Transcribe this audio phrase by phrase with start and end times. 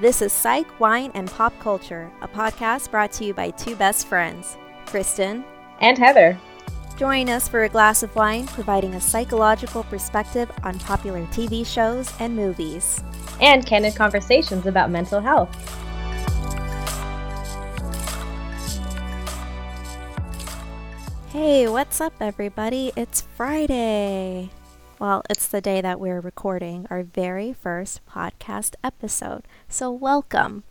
[0.00, 4.06] This is Psych, Wine, and Pop Culture, a podcast brought to you by two best
[4.06, 4.56] friends,
[4.86, 5.44] Kristen
[5.80, 6.38] and Heather.
[6.96, 12.12] Join us for a glass of wine, providing a psychological perspective on popular TV shows
[12.20, 13.02] and movies,
[13.40, 15.50] and candid conversations about mental health.
[21.30, 22.92] Hey, what's up, everybody?
[22.94, 24.50] It's Friday.
[25.00, 29.44] Well, it's the day that we're recording our very first podcast episode.
[29.68, 30.64] So, welcome.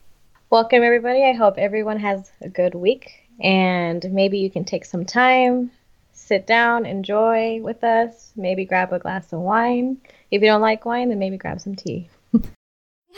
[0.50, 1.24] Welcome, everybody.
[1.24, 5.72] I hope everyone has a good week and maybe you can take some time,
[6.12, 9.96] sit down, enjoy with us, maybe grab a glass of wine.
[10.30, 12.10] If you don't like wine, then maybe grab some tea.
[12.34, 12.42] we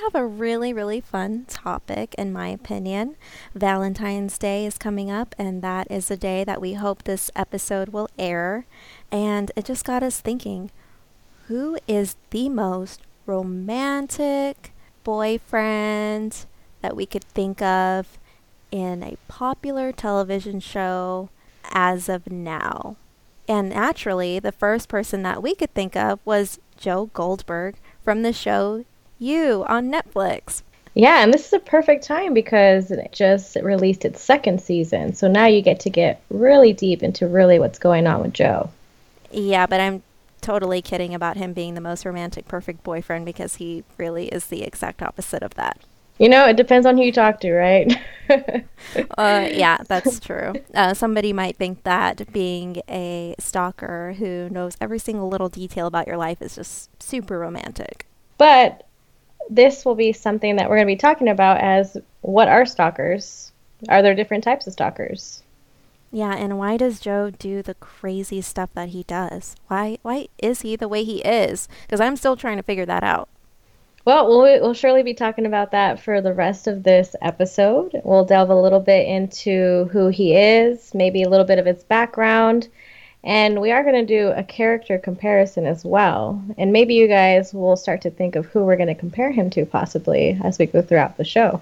[0.04, 3.16] have a really, really fun topic, in my opinion.
[3.56, 7.90] Valentine's Day is coming up, and that is the day that we hope this episode
[7.90, 8.68] will air.
[9.12, 10.70] And it just got us thinking
[11.50, 14.72] who is the most romantic
[15.04, 16.46] boyfriend
[16.82, 18.20] that we could think of
[18.72, 21.30] in a popular television show
[21.72, 22.96] as of now?
[23.48, 28.32] And naturally, the first person that we could think of was Joe Goldberg from the
[28.32, 28.86] show
[29.18, 30.62] You on Netflix.
[30.94, 35.16] Yeah, and this is a perfect time because it just released its second season.
[35.16, 38.70] So now you get to get really deep into really what's going on with Joe.
[39.32, 40.04] Yeah, but I'm
[40.42, 44.64] totally kidding about him being the most romantic, perfect boyfriend because he really is the
[44.64, 45.80] exact opposite of that.
[46.20, 47.96] You know, it depends on who you talk to, right?
[49.18, 50.54] uh, yeah, that's true.
[50.74, 56.08] Uh, somebody might think that being a stalker who knows every single little detail about
[56.08, 58.06] your life is just super romantic.
[58.38, 58.86] But
[59.50, 63.54] this will be something that we're going to be talking about as what are stalkers?
[63.88, 65.42] Are there different types of stalkers?
[66.12, 69.56] Yeah, and why does Joe do the crazy stuff that he does?
[69.68, 71.68] Why why is he the way he is?
[71.84, 73.30] Because I'm still trying to figure that out.
[74.06, 78.02] Well, well, we'll surely be talking about that for the rest of this episode.
[78.04, 81.84] We'll delve a little bit into who he is, maybe a little bit of his
[81.84, 82.70] background,
[83.24, 86.42] and we are going to do a character comparison as well.
[86.58, 89.50] And maybe you guys will start to think of who we're going to compare him
[89.52, 91.62] to possibly as we go throughout the show.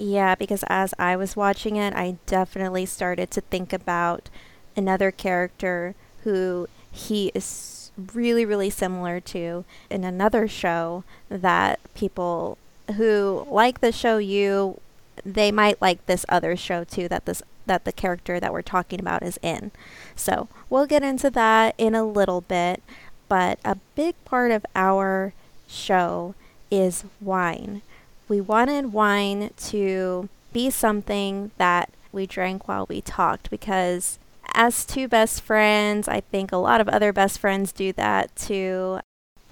[0.00, 4.30] Yeah, because as I was watching it, I definitely started to think about
[4.74, 5.94] another character
[6.24, 12.56] who he is really, really similar to in another show that people
[12.96, 14.80] who like the show you
[15.22, 18.98] they might like this other show too that this that the character that we're talking
[19.00, 19.70] about is in.
[20.16, 22.82] So, we'll get into that in a little bit,
[23.28, 25.34] but a big part of our
[25.68, 26.34] show
[26.70, 27.82] is wine
[28.30, 34.18] we wanted wine to be something that we drank while we talked because
[34.54, 39.00] as two best friends, I think a lot of other best friends do that too.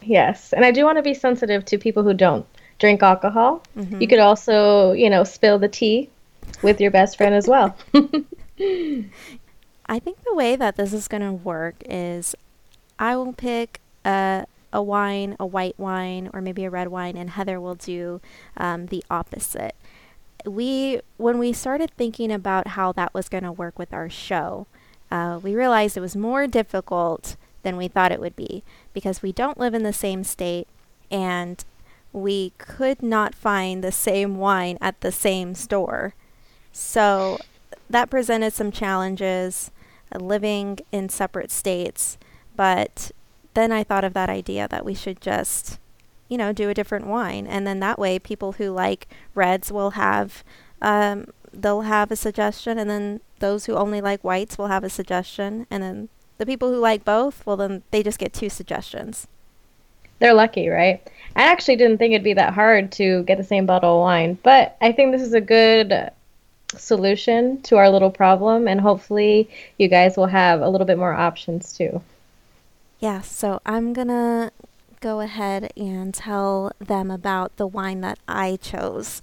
[0.00, 2.46] Yes, and I do want to be sensitive to people who don't
[2.78, 3.64] drink alcohol.
[3.76, 4.00] Mm-hmm.
[4.00, 6.08] You could also, you know, spill the tea
[6.62, 7.76] with your best friend as well.
[9.90, 12.36] I think the way that this is going to work is
[12.98, 17.30] I will pick a a wine, a white wine, or maybe a red wine, and
[17.30, 18.20] Heather will do
[18.56, 19.74] um, the opposite.
[20.46, 24.66] We, when we started thinking about how that was going to work with our show,
[25.10, 28.62] uh, we realized it was more difficult than we thought it would be
[28.92, 30.68] because we don't live in the same state
[31.10, 31.64] and
[32.12, 36.14] we could not find the same wine at the same store.
[36.72, 37.38] So
[37.90, 39.70] that presented some challenges
[40.14, 42.18] uh, living in separate states,
[42.56, 43.10] but
[43.58, 45.80] then I thought of that idea that we should just,
[46.28, 47.46] you know, do a different wine.
[47.46, 50.44] And then that way, people who like reds will have,
[50.80, 52.78] um, they'll have a suggestion.
[52.78, 55.66] And then those who only like whites will have a suggestion.
[55.70, 56.08] And then
[56.38, 59.26] the people who like both, well, then they just get two suggestions.
[60.20, 61.02] They're lucky, right?
[61.36, 64.38] I actually didn't think it'd be that hard to get the same bottle of wine,
[64.42, 66.10] but I think this is a good
[66.76, 71.14] solution to our little problem, and hopefully, you guys will have a little bit more
[71.14, 72.02] options too.
[73.00, 74.50] Yeah, so I'm gonna
[75.00, 79.22] go ahead and tell them about the wine that I chose.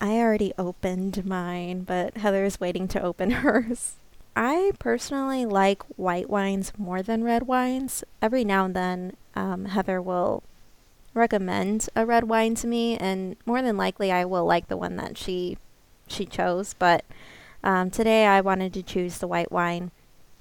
[0.00, 3.96] I already opened mine, but Heather's waiting to open hers.
[4.36, 8.04] I personally like white wines more than red wines.
[8.20, 10.42] Every now and then, um, Heather will
[11.14, 14.96] recommend a red wine to me, and more than likely, I will like the one
[14.96, 15.56] that she
[16.08, 16.74] she chose.
[16.74, 17.04] But
[17.62, 19.92] um, today, I wanted to choose the white wine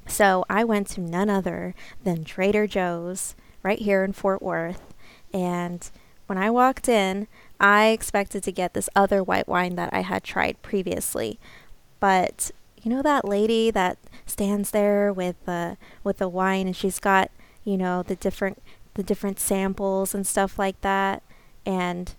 [0.07, 4.93] so I went to none other than Trader Joe's right here in Fort Worth.
[5.33, 5.89] And
[6.27, 7.27] when I walked in,
[7.59, 11.39] I expected to get this other white wine that I had tried previously.
[11.99, 12.51] But
[12.81, 17.31] you know that lady that stands there with the with the wine and she's got,
[17.63, 18.61] you know, the different
[18.95, 21.23] the different samples and stuff like that
[21.65, 22.13] and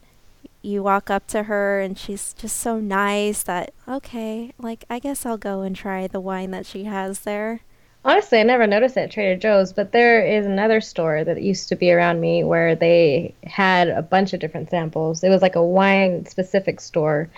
[0.63, 5.27] you walk up to her and she's just so nice that okay, like I guess
[5.27, 7.61] I'll go and try the wine that she has there.
[8.06, 11.71] Honestly, I never noticed it at Trader Joe's, but there is another store that used
[11.71, 15.25] to be around me where they had a bunch of different samples.
[15.25, 17.31] It was like a wine specific store.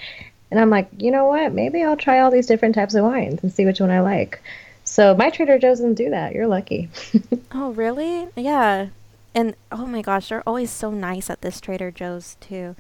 [0.51, 1.53] And I'm like, you know what?
[1.53, 4.43] Maybe I'll try all these different types of wines and see which one I like.
[4.83, 6.35] So my Trader Joe's doesn't do that.
[6.35, 6.89] You're lucky.
[7.53, 8.29] oh, really?
[8.35, 8.89] Yeah.
[9.35, 12.75] And oh my gosh, they're always so nice at this Trader Joe's too.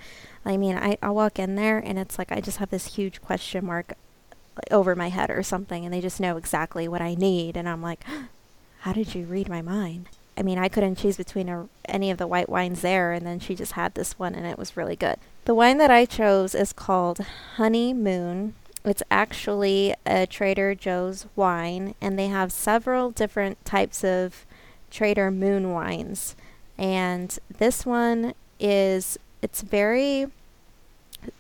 [0.45, 3.21] I mean, I, I walk in there and it's like I just have this huge
[3.21, 3.95] question mark
[4.71, 7.83] over my head or something and they just know exactly what I need and I'm
[7.83, 8.05] like,
[8.81, 10.09] how did you read my mind?
[10.39, 13.41] I mean, I couldn't choose between a, any of the white wines there and then
[13.41, 15.17] she just had this one and it was really good.
[15.45, 17.21] The wine that I chose is called
[17.57, 18.55] Honey Moon.
[18.85, 24.45] It's actually a Trader Joe's wine and they have several different types of
[24.91, 26.37] Trader Moon wines.
[26.79, 30.29] And this one is it's very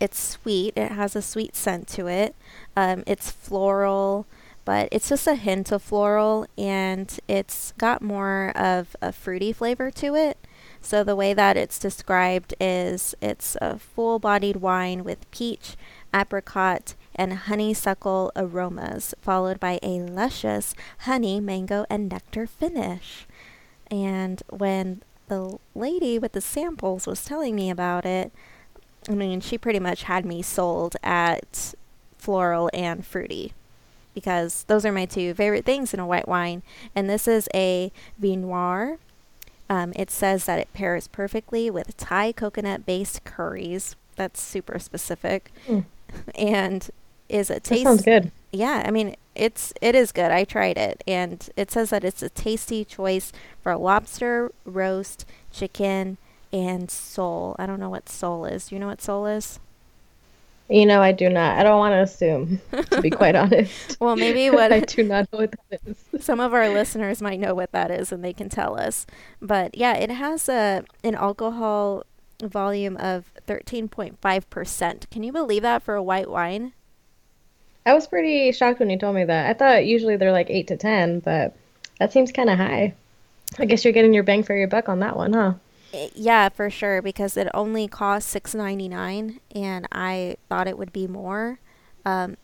[0.00, 0.74] it's sweet.
[0.76, 2.34] It has a sweet scent to it.
[2.76, 4.26] Um, it's floral,
[4.64, 9.90] but it's just a hint of floral, and it's got more of a fruity flavor
[9.92, 10.38] to it.
[10.80, 15.76] So the way that it's described is it's a full-bodied wine with peach,
[16.14, 23.26] apricot, and honeysuckle aromas, followed by a luscious honey, mango, and nectar finish.
[23.90, 28.32] And when the lady with the samples was telling me about it,
[29.08, 31.74] I mean, she pretty much had me sold at
[32.18, 33.52] floral and fruity
[34.14, 36.62] because those are my two favorite things in a white wine.
[36.94, 38.98] And this is a Viognier.
[39.68, 43.94] Um, it says that it pairs perfectly with Thai coconut based curries.
[44.16, 45.52] That's super specific.
[45.66, 45.84] Mm.
[46.36, 46.88] And
[47.28, 47.82] is a taste.
[47.82, 48.30] sounds good.
[48.52, 50.30] Yeah, I mean, it's it is good.
[50.30, 53.32] I tried it, and it says that it's a tasty choice
[53.62, 56.16] for lobster, roast, chicken,
[56.56, 57.54] and sole.
[57.58, 58.68] I don't know what sole is.
[58.68, 59.60] Do you know what sole is?
[60.68, 61.58] You know, I do not.
[61.58, 62.60] I don't want to assume,
[62.90, 63.96] to be quite honest.
[64.00, 66.24] well, maybe what I do not know what that is.
[66.24, 69.06] some of our listeners might know what that is, and they can tell us.
[69.40, 72.04] But yeah, it has a an alcohol
[72.42, 75.08] volume of thirteen point five percent.
[75.10, 76.72] Can you believe that for a white wine?
[77.84, 79.48] I was pretty shocked when you told me that.
[79.48, 81.54] I thought usually they're like eight to ten, but
[82.00, 82.94] that seems kind of high.
[83.60, 85.54] I guess you're getting your bang for your buck on that one, huh?
[86.14, 90.92] Yeah, for sure, because it only cost six ninety nine, and I thought it would
[90.92, 91.58] be more.
[92.04, 92.36] Um,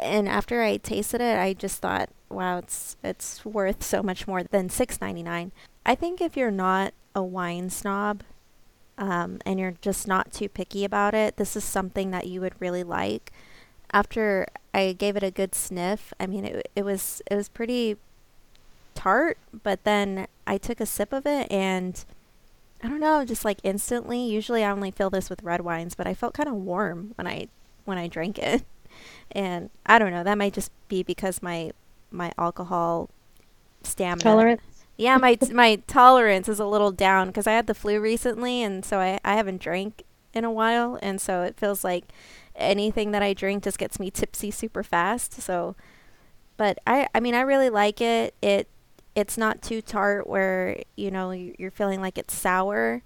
[0.00, 4.42] and after I tasted it, I just thought, wow, it's it's worth so much more
[4.42, 5.52] than six ninety nine.
[5.86, 8.22] I think if you're not a wine snob,
[8.98, 12.60] um, and you're just not too picky about it, this is something that you would
[12.60, 13.32] really like.
[13.92, 17.96] After I gave it a good sniff, I mean, it it was it was pretty
[18.94, 22.04] tart, but then I took a sip of it and
[22.84, 24.22] I don't know, just like instantly.
[24.28, 27.26] Usually I only feel this with red wines, but I felt kind of warm when
[27.26, 27.48] I
[27.86, 28.62] when I drank it.
[29.32, 31.72] And I don't know, that might just be because my
[32.12, 33.10] my alcohol
[33.82, 34.62] stamina tolerance.
[34.96, 38.84] Yeah, my my tolerance is a little down because I had the flu recently, and
[38.84, 42.04] so I I haven't drank in a while, and so it feels like
[42.54, 45.42] anything that I drink just gets me tipsy super fast.
[45.42, 45.74] So,
[46.56, 48.34] but I I mean I really like it.
[48.40, 48.68] It
[49.14, 53.02] it's not too tart where you know you're feeling like it's sour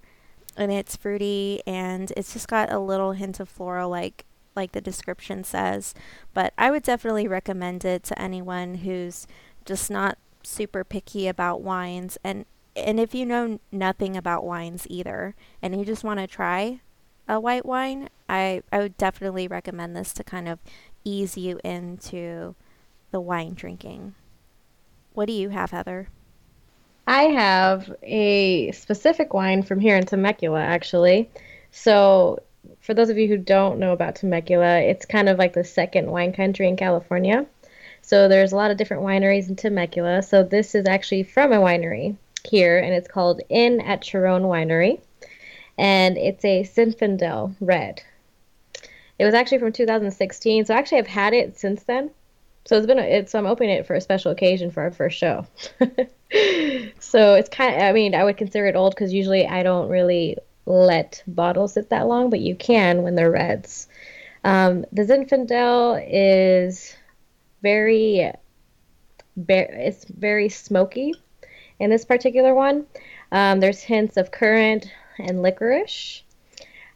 [0.57, 4.25] and it's fruity and it's just got a little hint of floral like
[4.55, 5.93] like the description says.
[6.33, 9.27] But i would definitely recommend it to anyone who's
[9.65, 12.17] just not super picky about wines.
[12.23, 16.81] And and if you know nothing about wines either and you just want to try
[17.27, 20.59] a white wine i i would definitely recommend this to kind of
[21.03, 22.55] ease you into
[23.11, 24.13] the wine drinking
[25.13, 26.07] what do you have, Heather?
[27.09, 31.29] I have a specific wine from here in Temecula, actually.
[31.71, 32.43] So,
[32.81, 36.11] for those of you who don't know about Temecula, it's kind of like the second
[36.11, 37.47] wine country in California.
[38.03, 40.21] So, there's a lot of different wineries in Temecula.
[40.21, 42.15] So, this is actually from a winery
[42.47, 45.01] here, and it's called Inn at Churon Winery.
[45.79, 48.03] And it's a Zinfandel red.
[49.17, 50.65] It was actually from 2016.
[50.65, 52.11] So, actually, I've had it since then.
[52.69, 55.17] So it's been a, it's I'm opening it for a special occasion for our first
[55.17, 55.47] show.
[56.99, 59.89] so it's kind of I mean I would consider it old because usually I don't
[59.89, 63.87] really let bottles sit that long, but you can when they're reds.
[64.43, 66.95] Um, the Zinfandel is
[67.63, 68.31] very,
[69.35, 71.15] it's very smoky
[71.79, 72.85] in this particular one.
[73.31, 76.21] Um, there's hints of currant and licorice.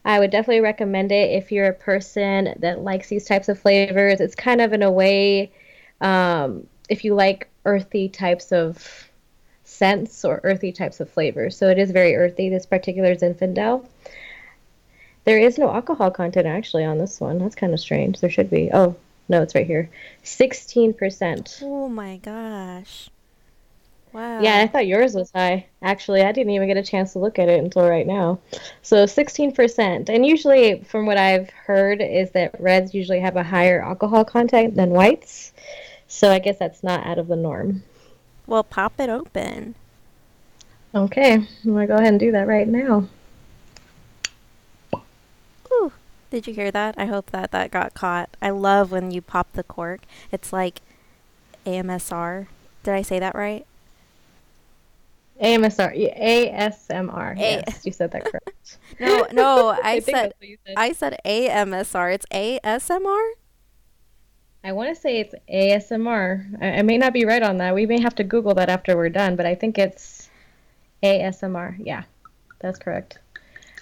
[0.06, 4.20] I would definitely recommend it if you're a person that likes these types of flavors.
[4.20, 5.52] It's kind of in a way,
[6.04, 9.10] um, if you like earthy types of
[9.64, 11.58] scents or earthy types of flavors.
[11.58, 13.88] So it is very earthy, this particular is Zinfandel.
[15.26, 17.40] There is no alcohol content actually on this one.
[17.40, 18.20] That's kind of strange.
[18.20, 18.70] There should be.
[18.74, 18.96] Oh,
[19.30, 19.90] no, it's right here.
[20.24, 21.60] 16%.
[21.64, 23.10] Oh my gosh.
[24.12, 24.42] Wow.
[24.42, 25.66] Yeah, I thought yours was high.
[25.82, 28.40] Actually, I didn't even get a chance to look at it until right now.
[28.84, 30.10] So 16%.
[30.10, 34.76] And usually, from what I've heard, is that reds usually have a higher alcohol content
[34.76, 35.52] than whites.
[36.14, 37.82] So I guess that's not out of the norm.
[38.46, 39.74] Well, pop it open.
[40.94, 43.08] Okay, I'm going to go ahead and do that right now.
[45.72, 45.92] Ooh,
[46.30, 46.94] did you hear that?
[47.00, 48.30] I hope that that got caught.
[48.44, 50.02] I love when you pop the cork.
[50.32, 50.82] It's like
[51.66, 52.46] AMSR.
[52.84, 53.66] Did I say that right?
[55.42, 57.40] AMSR, ASMR.
[57.40, 58.78] A- yes, you said that correct.
[59.00, 62.14] no, no, I, I said, said I said AMSR.
[62.14, 63.32] It's ASMR.
[64.64, 66.62] I want to say it's ASMR.
[66.62, 67.76] I, I, may not be right on that.
[67.76, 70.30] We may have to Google that after we're done, but I think it's
[71.04, 71.76] ASMR.
[71.80, 72.04] Yeah,
[72.60, 73.20] that's correct.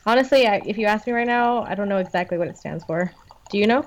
[0.08, 2.84] Honestly, I, if you ask me right now, I don't know exactly what it stands
[2.84, 3.12] for.
[3.52, 3.86] Do you know?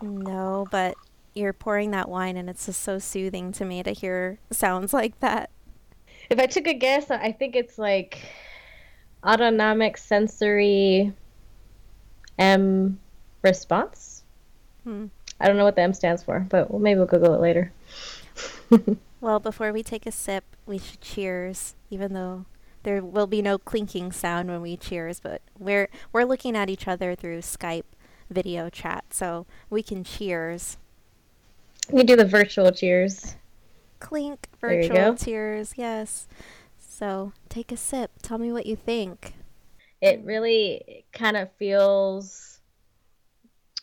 [0.00, 0.96] No, but
[1.34, 5.20] you're pouring that wine, and it's just so soothing to me to hear sounds like
[5.20, 5.50] that.
[6.30, 8.22] If I took a guess, I think it's like
[9.22, 11.12] autonomic sensory
[12.38, 12.98] M
[13.42, 14.22] response.
[14.84, 15.06] Hmm.
[15.42, 17.72] I don't know what the M stands for, but maybe we'll Google it later.
[19.20, 22.46] well, before we take a sip, we should cheers, even though
[22.84, 26.86] there will be no clinking sound when we cheers, but we're we're looking at each
[26.86, 27.84] other through Skype
[28.30, 30.78] video chat, so we can cheers.
[31.90, 33.34] We do the virtual cheers.
[33.98, 36.28] Clink virtual cheers, yes.
[36.78, 38.12] So take a sip.
[38.22, 39.34] Tell me what you think.
[40.00, 42.51] It really kind of feels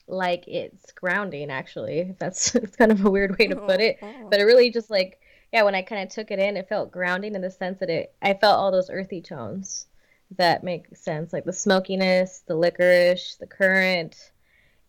[0.09, 3.97] like it's grounding actually that's it's kind of a weird way to oh, put it.
[4.01, 4.27] oh.
[4.29, 5.19] but it really just like
[5.53, 7.89] yeah when i kind of took it in it felt grounding in the sense that
[7.89, 9.87] it i felt all those earthy tones
[10.37, 14.31] that make sense like the smokiness the licorice the currant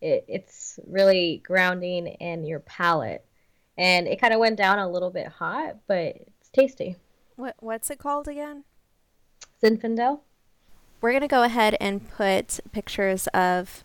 [0.01, 3.23] it, it's really grounding in your palate.
[3.77, 6.97] And it kind of went down a little bit hot but it's tasty.
[7.35, 8.63] What what's it called again?
[9.63, 10.21] Zinfandel?
[10.99, 13.83] We're going to go ahead and put pictures of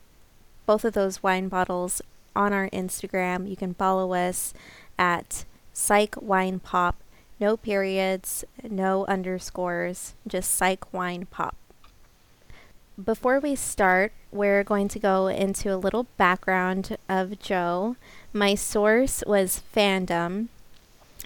[0.67, 2.03] both of those wine bottles
[2.35, 3.49] on our Instagram.
[3.49, 4.53] You can follow us
[4.99, 6.97] at Psych Wine Pop.
[7.39, 11.57] No periods, no underscores, just Psych Wine Pop.
[13.03, 17.97] Before we start, we're going to go into a little background of Joe.
[18.33, 20.49] My source was fandom,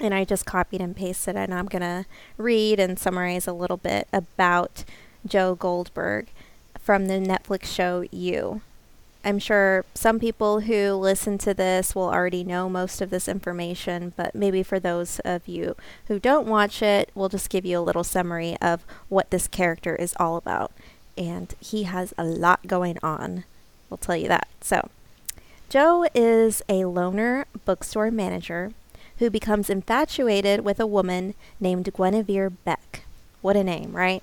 [0.00, 2.06] and I just copied and pasted and I'm going to
[2.36, 4.84] read and summarize a little bit about
[5.26, 6.28] Joe Goldberg
[6.78, 8.62] from the Netflix show You.
[9.22, 14.14] I'm sure some people who listen to this will already know most of this information,
[14.16, 17.82] but maybe for those of you who don't watch it, we'll just give you a
[17.82, 20.72] little summary of what this character is all about.
[21.18, 23.44] And he has a lot going on.
[23.90, 24.48] We'll tell you that.
[24.62, 24.88] So,
[25.68, 28.72] Joe is a loner bookstore manager
[29.18, 33.04] who becomes infatuated with a woman named Guinevere Beck.
[33.42, 34.22] What a name, right?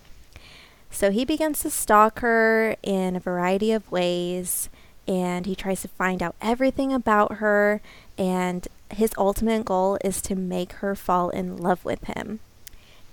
[0.90, 4.70] So he begins to stalk her in a variety of ways
[5.08, 7.82] and he tries to find out everything about her
[8.18, 12.40] and his ultimate goal is to make her fall in love with him.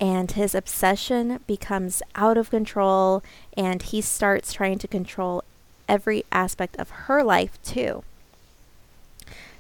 [0.01, 3.23] And his obsession becomes out of control
[3.57, 5.45] and he starts trying to control
[5.89, 8.03] every aspect of her life too.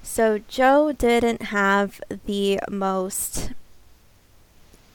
[0.02, 3.52] So Joe didn't have the most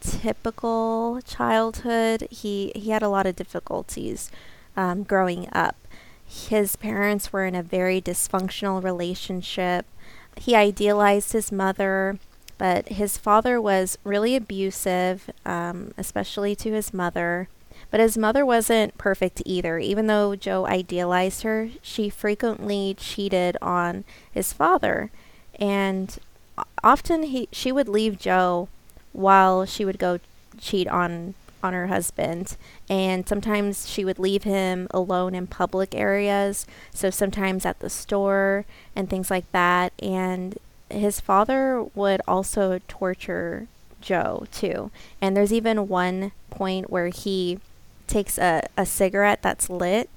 [0.02, 2.28] typical childhood.
[2.30, 4.32] He he had a lot of difficulties
[4.78, 5.76] um, growing up.
[6.30, 9.88] His parents were in a very dysfunctional relationship.
[10.38, 12.20] He idealized his mother,
[12.60, 17.50] but his father was really abusive, um, especially to his mother.
[17.90, 19.80] But his mother wasn't perfect either.
[19.80, 25.10] Even though Joe idealized her, she frequently cheated on his father.
[25.60, 26.16] And
[26.84, 28.70] often he, she would leave Joe
[29.14, 30.20] while she would go
[30.60, 31.34] cheat on
[31.64, 32.58] on her husband.
[32.90, 36.66] And sometimes she would leave him alone in public areas.
[36.94, 39.94] So sometimes at the store and things like that.
[40.00, 40.58] And
[40.90, 43.68] his father would also torture
[44.02, 44.92] Joe too.
[45.22, 47.60] And there's even one point where he
[48.08, 50.10] takes a, a cigarette that's lit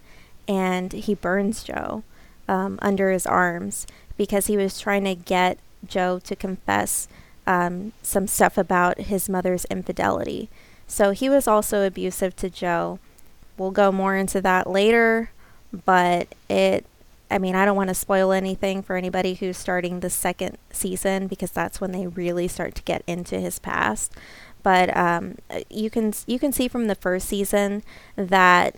[0.48, 2.02] and he burns Joe
[2.48, 7.08] um, under his arms because he was trying to get Joe to confess
[7.46, 10.48] um, some stuff about his mother's infidelity.
[10.92, 12.98] So he was also abusive to Joe.
[13.56, 15.30] We'll go more into that later,
[15.72, 16.84] but it
[17.30, 21.28] I mean, I don't want to spoil anything for anybody who's starting the second season
[21.28, 24.12] because that's when they really start to get into his past.
[24.62, 25.36] But um,
[25.70, 27.82] you can you can see from the first season
[28.16, 28.76] that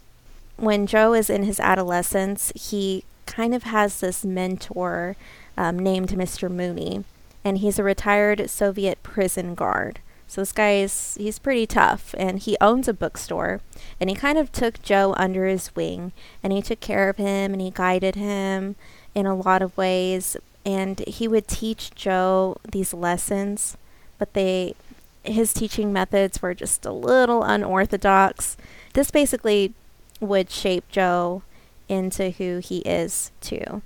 [0.56, 5.16] when Joe is in his adolescence, he kind of has this mentor
[5.56, 6.48] um, named Mr.
[6.48, 7.02] Mooney,
[7.44, 9.98] and he's a retired Soviet prison guard.
[10.34, 13.60] So this guy is he's pretty tough, and he owns a bookstore,
[14.00, 16.10] and he kind of took Joe under his wing,
[16.42, 18.74] and he took care of him, and he guided him
[19.14, 20.36] in a lot of ways,
[20.66, 23.76] and he would teach Joe these lessons,
[24.18, 24.74] but they
[25.22, 28.56] his teaching methods were just a little unorthodox.
[28.94, 29.72] This basically
[30.18, 31.44] would shape Joe
[31.88, 33.82] into who he is too.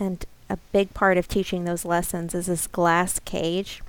[0.00, 3.84] And a big part of teaching those lessons is this glass cage.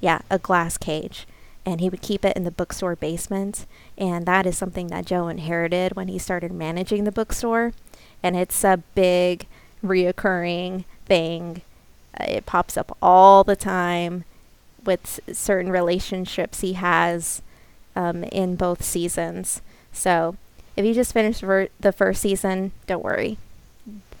[0.00, 1.26] Yeah, a glass cage.
[1.66, 3.66] And he would keep it in the bookstore basement.
[3.98, 7.72] And that is something that Joe inherited when he started managing the bookstore.
[8.22, 9.46] And it's a big,
[9.84, 11.62] reoccurring thing.
[12.18, 14.24] Uh, it pops up all the time
[14.84, 17.42] with certain relationships he has
[17.94, 19.60] um, in both seasons.
[19.92, 20.36] So
[20.76, 23.38] if you just finished ver- the first season, don't worry.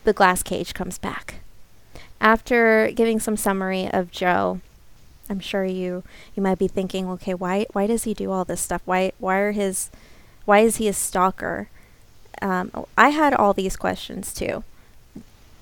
[0.04, 1.36] The glass cage comes back.
[2.20, 4.60] After giving some summary of Joe,
[5.30, 6.02] I'm sure you
[6.34, 8.82] you might be thinking, okay, why why does he do all this stuff?
[8.84, 9.90] Why why are his
[10.44, 11.70] why is he a stalker?
[12.42, 14.64] Um, I had all these questions too.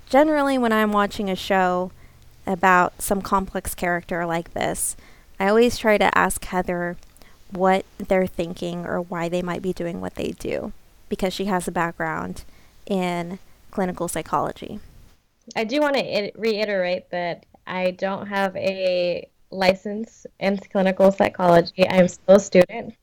[0.08, 1.92] Generally, when I'm watching a show
[2.46, 4.96] about some complex character like this,
[5.38, 6.96] I always try to ask Heather
[7.50, 10.72] what they're thinking or why they might be doing what they do
[11.08, 12.44] because she has a background
[12.86, 13.38] in
[13.70, 14.80] clinical psychology.
[15.54, 21.88] I do want to reiterate that I don't have a license in clinical psychology.
[21.88, 22.94] I'm still a student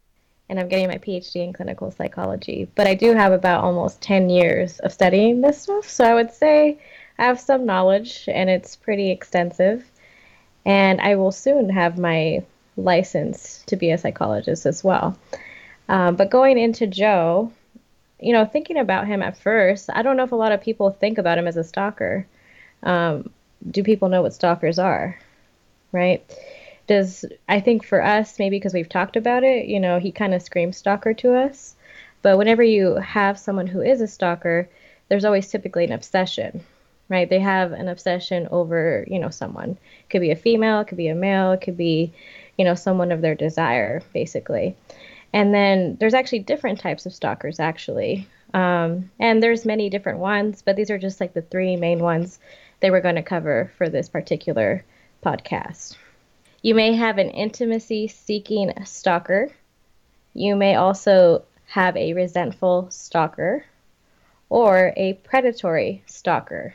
[0.49, 2.67] and I'm getting my PhD in clinical psychology.
[2.75, 5.89] But I do have about almost 10 years of studying this stuff.
[5.89, 6.79] So I would say
[7.17, 9.89] I have some knowledge and it's pretty extensive.
[10.65, 12.43] And I will soon have my
[12.77, 15.17] license to be a psychologist as well.
[15.87, 17.51] Um, but going into Joe,
[18.19, 20.91] you know, thinking about him at first, I don't know if a lot of people
[20.91, 22.25] think about him as a stalker.
[22.83, 23.29] Um,
[23.69, 25.19] do people know what stalkers are?
[25.95, 26.23] Right?
[26.87, 30.33] Does I think for us, maybe because we've talked about it, you know, he kind
[30.33, 31.75] of screams stalker to us.
[32.21, 34.67] But whenever you have someone who is a stalker,
[35.09, 36.63] there's always typically an obsession,
[37.07, 37.29] right?
[37.29, 39.71] They have an obsession over, you know, someone.
[39.71, 42.13] It could be a female, it could be a male, it could be,
[42.57, 44.75] you know, someone of their desire, basically.
[45.33, 48.27] And then there's actually different types of stalkers, actually.
[48.53, 52.39] Um, and there's many different ones, but these are just like the three main ones
[52.79, 54.83] they were going to cover for this particular
[55.23, 55.95] podcast.
[56.61, 59.51] You may have an intimacy seeking stalker.
[60.33, 63.65] You may also have a resentful stalker
[64.49, 66.73] or a predatory stalker.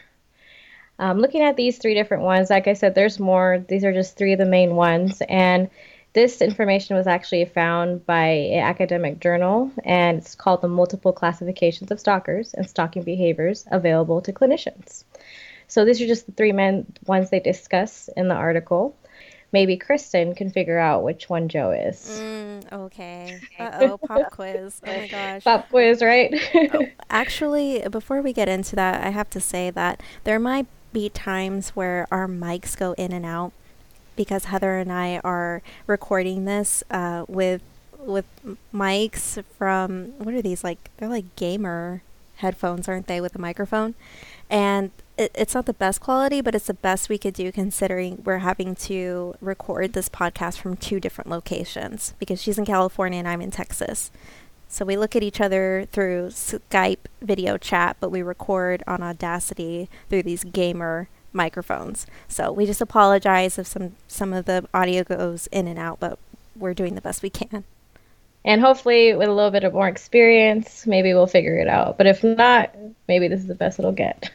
[0.98, 3.64] Um, looking at these three different ones, like I said, there's more.
[3.68, 5.22] These are just three of the main ones.
[5.28, 5.70] And
[6.12, 11.90] this information was actually found by an academic journal, and it's called the Multiple Classifications
[11.90, 15.04] of Stalkers and Stalking Behaviors Available to Clinicians.
[15.70, 18.96] So these are just the three men ones they discuss in the article.
[19.52, 22.20] Maybe Kristen can figure out which one Joe is.
[22.20, 23.40] Mm, okay.
[23.56, 24.80] Uh oh, pop quiz.
[24.84, 25.44] Oh my gosh.
[25.44, 26.34] Pop quiz, right?
[26.74, 31.08] oh, actually, before we get into that, I have to say that there might be
[31.08, 33.52] times where our mics go in and out
[34.16, 37.62] because Heather and I are recording this uh, with
[37.96, 38.26] with
[38.74, 40.90] mics from what are these like?
[40.96, 42.02] They're like gamer
[42.36, 43.94] headphones, aren't they, with a microphone?
[44.50, 48.22] And it, it's not the best quality, but it's the best we could do considering
[48.24, 53.28] we're having to record this podcast from two different locations because she's in California and
[53.28, 54.10] I'm in Texas.
[54.68, 59.88] So we look at each other through Skype video chat, but we record on Audacity
[60.08, 62.06] through these gamer microphones.
[62.28, 66.18] So we just apologize if some some of the audio goes in and out, but
[66.56, 67.64] we're doing the best we can.
[68.44, 71.98] And hopefully, with a little bit of more experience, maybe we'll figure it out.
[71.98, 72.74] But if not,
[73.06, 74.30] maybe this is the best it'll get.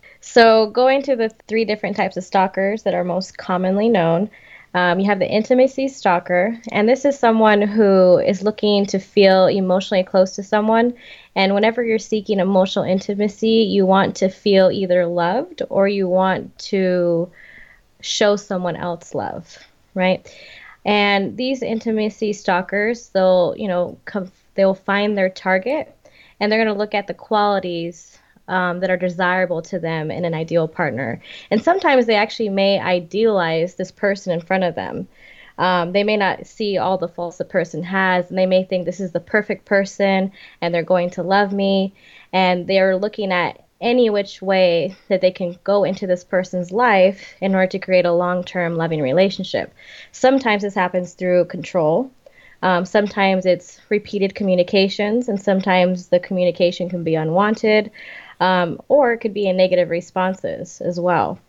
[0.20, 4.30] so, going to the three different types of stalkers that are most commonly known,
[4.74, 9.46] um, you have the intimacy stalker, and this is someone who is looking to feel
[9.46, 10.94] emotionally close to someone.
[11.36, 16.58] And whenever you're seeking emotional intimacy, you want to feel either loved or you want
[16.70, 17.30] to
[18.00, 19.58] show someone else love,
[19.94, 20.26] right?
[20.84, 25.96] And these intimacy stalkers, they'll, you know, come, they'll find their target
[26.40, 28.18] and they're going to look at the qualities
[28.48, 31.22] um, that are desirable to them in an ideal partner.
[31.50, 35.06] And sometimes they actually may idealize this person in front of them.
[35.58, 38.84] Um, they may not see all the faults the person has, and they may think
[38.84, 41.94] this is the perfect person and they're going to love me.
[42.32, 47.34] And they're looking at any which way that they can go into this person's life
[47.40, 49.74] in order to create a long term loving relationship.
[50.12, 52.10] Sometimes this happens through control.
[52.62, 57.90] Um, sometimes it's repeated communications, and sometimes the communication can be unwanted,
[58.38, 61.40] um, or it could be in negative responses as well.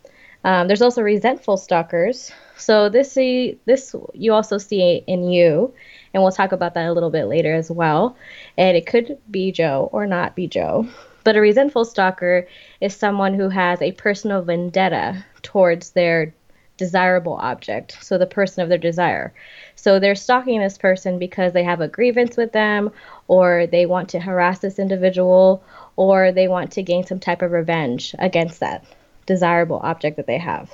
[0.44, 2.32] Um, there's also resentful stalkers.
[2.58, 5.74] So this this you also see in you,
[6.14, 8.18] and we'll talk about that a little bit later as well.
[8.58, 10.88] And it could be Joe or not be Joe.
[11.24, 12.48] But a resentful stalker
[12.82, 16.34] is someone who has a personal vendetta towards their
[16.78, 19.34] desirable object, so the person of their desire.
[19.76, 22.92] So they're stalking this person because they have a grievance with them,
[23.28, 25.64] or they want to harass this individual,
[25.96, 28.84] or they want to gain some type of revenge against that
[29.26, 30.72] desirable object that they have.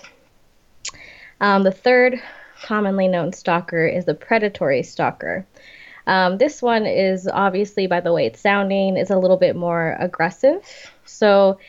[1.41, 2.21] Um, the third
[2.63, 5.45] commonly known stalker is the predatory stalker.
[6.09, 9.95] Um, this one is obviously, by the way it's sounding, is a little bit more
[9.99, 10.65] aggressive.
[11.05, 11.59] So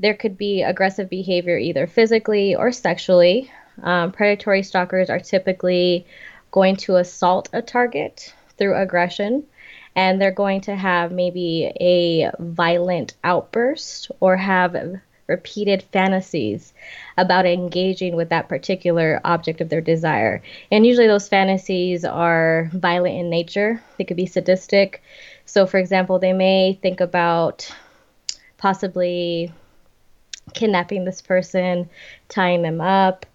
[0.00, 3.52] there could be aggressive behavior either physically or sexually.
[3.84, 6.06] Um, predatory stalkers are typically
[6.50, 9.44] going to assault a target through aggression,
[9.94, 14.74] and they're going to have maybe a violent outburst or have
[15.26, 16.72] repeated fantasies
[17.16, 20.42] about engaging with that particular object of their desire.
[20.70, 25.02] And usually those fantasies are violent in nature, they could be sadistic.
[25.46, 27.70] So, for example, they may think about
[28.58, 29.52] possibly
[30.52, 31.88] kidnapping this person,
[32.28, 33.26] tying them up,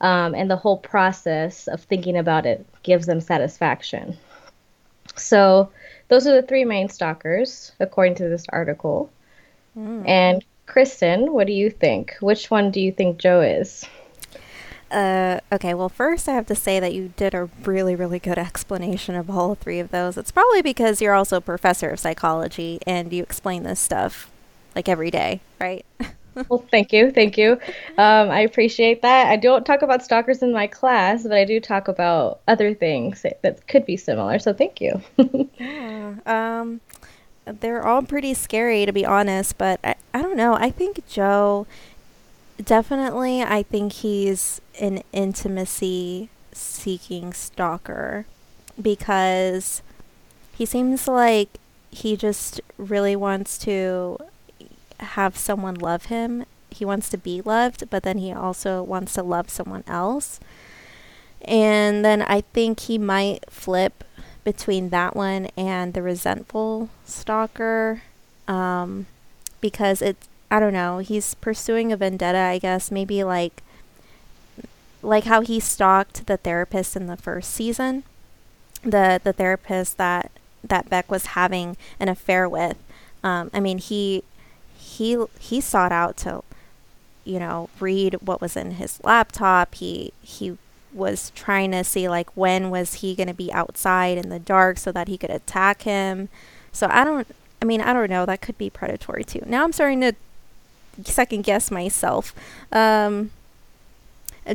[0.00, 4.16] um, and the whole process of thinking about it gives them satisfaction.
[5.16, 5.70] So,
[6.08, 9.10] those are the three main stalkers, according to this article.
[9.76, 10.06] Mm.
[10.06, 12.16] And Kristen, what do you think?
[12.20, 13.84] Which one do you think Joe is?
[14.90, 18.38] Uh, okay, well, first I have to say that you did a really, really good
[18.38, 20.16] explanation of all three of those.
[20.18, 24.30] It's probably because you're also a professor of psychology and you explain this stuff
[24.74, 25.84] like every day, right?
[26.48, 27.52] well, thank you, thank you.
[27.98, 29.28] Um, I appreciate that.
[29.28, 33.24] I don't talk about stalkers in my class, but I do talk about other things
[33.42, 34.38] that could be similar.
[34.38, 35.02] So thank you.
[35.58, 36.14] yeah.
[36.26, 36.80] Um,
[37.44, 40.54] they're all pretty scary to be honest, but I, I don't know.
[40.54, 41.66] I think Joe
[42.62, 48.26] definitely I think he's an intimacy seeking stalker
[48.80, 49.82] because
[50.54, 51.58] he seems like
[51.90, 54.18] he just really wants to
[55.00, 56.44] have someone love him.
[56.70, 60.40] He wants to be loved, but then he also wants to love someone else.
[61.42, 64.04] And then I think he might flip
[64.44, 68.02] between that one and the resentful stalker
[68.48, 69.06] um,
[69.60, 73.62] because it's I don't know he's pursuing a vendetta I guess maybe like
[75.02, 78.04] like how he stalked the therapist in the first season
[78.82, 80.30] the the therapist that
[80.62, 82.76] that Beck was having an affair with.
[83.24, 84.24] Um, I mean he
[84.76, 86.42] he he sought out to
[87.24, 89.74] you know read what was in his laptop.
[89.74, 90.56] He he
[90.94, 94.78] was trying to see like when was he going to be outside in the dark
[94.78, 96.28] so that he could attack him.
[96.72, 97.26] So I don't
[97.60, 99.42] I mean, I don't know, that could be predatory too.
[99.46, 100.14] Now I'm starting to
[101.04, 102.34] second guess myself.
[102.70, 103.30] Um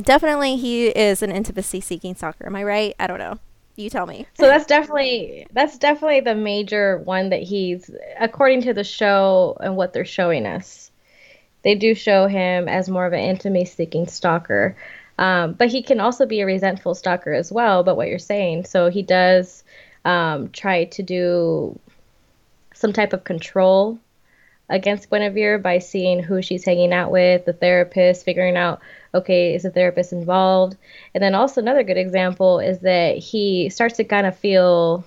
[0.02, 2.46] definitely he is an intimacy seeking stalker.
[2.46, 2.94] Am I right?
[3.00, 3.38] I don't know.
[3.76, 4.26] You tell me.
[4.34, 9.76] so that's definitely that's definitely the major one that he's according to the show and
[9.76, 10.90] what they're showing us.
[11.62, 14.76] They do show him as more of an intimacy seeking stalker.
[15.18, 18.66] Um, but he can also be a resentful stalker as well, but what you're saying.
[18.66, 19.64] So he does
[20.04, 21.78] um, try to do
[22.72, 23.98] some type of control
[24.70, 28.80] against Guinevere by seeing who she's hanging out with, the therapist, figuring out,
[29.14, 30.76] okay, is the therapist involved?
[31.14, 35.04] And then also another good example is that he starts to kind of feel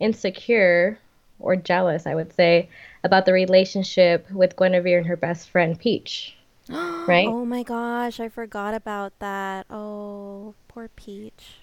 [0.00, 0.98] insecure
[1.38, 2.68] or jealous, I would say,
[3.04, 6.34] about the relationship with Guinevere and her best friend Peach.
[6.68, 7.26] right?
[7.26, 9.66] Oh my gosh, I forgot about that.
[9.70, 11.56] Oh, poor Peach.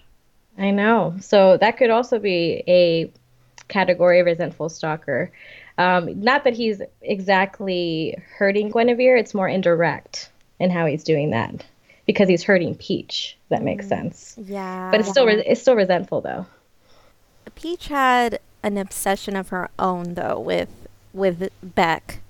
[0.58, 1.16] I know.
[1.20, 3.10] So that could also be a
[3.68, 5.32] category of resentful stalker.
[5.78, 11.64] Um, not that he's exactly hurting Guinevere, it's more indirect in how he's doing that
[12.06, 13.38] because he's hurting Peach.
[13.48, 14.36] That makes mm, sense.
[14.36, 14.90] Yeah.
[14.90, 16.46] But it's still re- it's still resentful though.
[17.54, 20.68] Peach had an obsession of her own though with
[21.12, 22.20] with Beck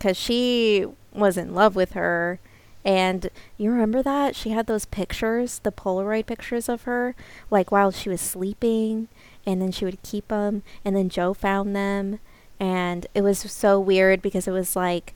[0.00, 0.86] cuz she
[1.20, 2.40] was in love with her.
[2.84, 3.28] And
[3.58, 4.36] you remember that?
[4.36, 7.14] She had those pictures, the Polaroid pictures of her,
[7.50, 9.08] like while she was sleeping,
[9.46, 12.20] and then she would keep them, and then Joe found them.
[12.60, 15.14] And it was so weird because it was like,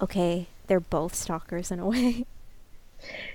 [0.00, 2.26] okay, they're both stalkers in a way.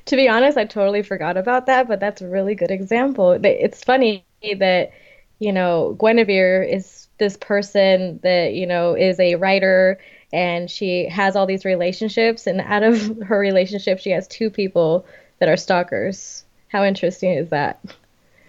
[0.06, 3.32] To be honest, I totally forgot about that, but that's a really good example.
[3.44, 4.26] It's funny
[4.60, 4.92] that,
[5.40, 10.00] you know, Guinevere is this person that, you know, is a writer
[10.34, 15.06] and she has all these relationships and out of her relationship she has two people
[15.40, 17.80] that are stalkers how interesting is that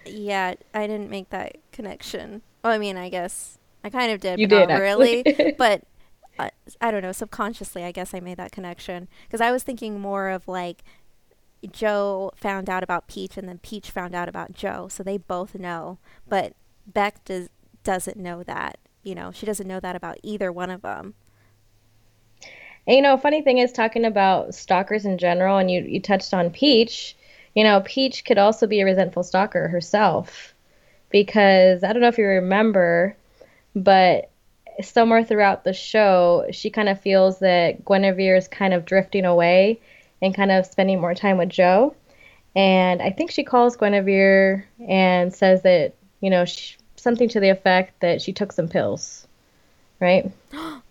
[0.05, 2.41] yeah i didn't make that connection.
[2.63, 4.39] Well, I mean, I guess I kind of did.
[4.39, 5.83] You but did, not really, but
[6.39, 6.49] uh,
[6.81, 7.11] I don't know.
[7.11, 10.83] Subconsciously, I guess I made that connection because I was thinking more of like
[11.71, 15.53] Joe found out about Peach, and then Peach found out about Joe, so they both
[15.55, 15.99] know.
[16.27, 16.53] But
[16.87, 17.49] Beck does
[17.83, 18.79] doesn't know that.
[19.03, 21.13] You know, she doesn't know that about either one of them.
[22.87, 26.33] And, you know, funny thing is talking about stalkers in general, and you you touched
[26.33, 27.15] on Peach.
[27.55, 30.53] You know, Peach could also be a resentful stalker herself,
[31.09, 33.15] because I don't know if you remember,
[33.75, 34.29] but
[34.81, 39.79] somewhere throughout the show, she kind of feels that Guinevere is kind of drifting away
[40.21, 41.95] and kind of spending more time with Joe.
[42.55, 47.49] And I think she calls Guinevere and says that you know she, something to the
[47.49, 49.27] effect that she took some pills,
[49.99, 50.31] right?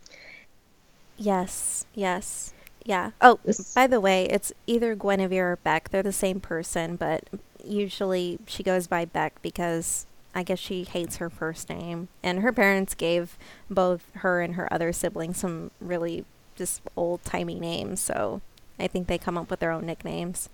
[1.17, 2.53] Yes, yes,
[2.85, 3.13] yeah.
[3.21, 5.91] Oh, This- by the way, it's either Guinevere or Beck.
[5.91, 7.25] They're the same person, but
[7.65, 12.09] usually she goes by Beck because I guess she hates her first name.
[12.23, 13.39] And her parents gave
[13.71, 16.25] both her and her other siblings some really
[16.57, 18.41] just old timey names, so
[18.79, 20.49] I think they come up with their own nicknames.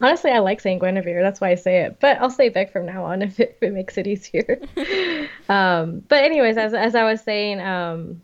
[0.00, 1.22] Honestly, I like saying Guinevere.
[1.22, 1.98] That's why I say it.
[2.00, 4.60] But I'll say Beck from now on if it, if it makes it easier.
[5.48, 8.20] um, but anyways, as as I was saying, um,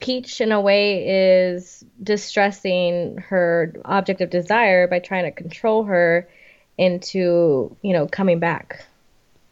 [0.00, 6.28] Peach in a way is distressing her object of desire by trying to control her
[6.76, 8.84] into you know coming back.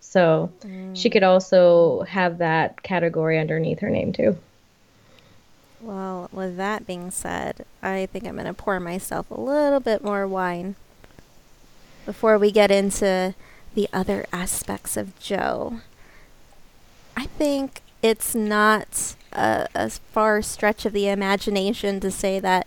[0.01, 0.97] So mm.
[0.97, 4.39] she could also have that category underneath her name too.
[5.81, 10.03] Well, with that being said, I think I'm going to pour myself a little bit
[10.03, 10.75] more wine
[12.07, 13.35] before we get into
[13.75, 15.81] the other aspects of Joe.
[17.17, 22.67] I think it's not a, a far stretch of the imagination to say that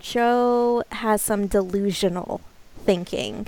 [0.00, 2.40] Joe has some delusional
[2.84, 3.46] thinking.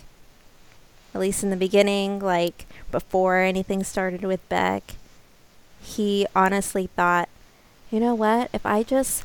[1.14, 4.94] At least in the beginning, like before anything started with Beck,
[5.80, 7.28] he honestly thought
[7.92, 8.48] you know what?
[8.54, 9.24] If I just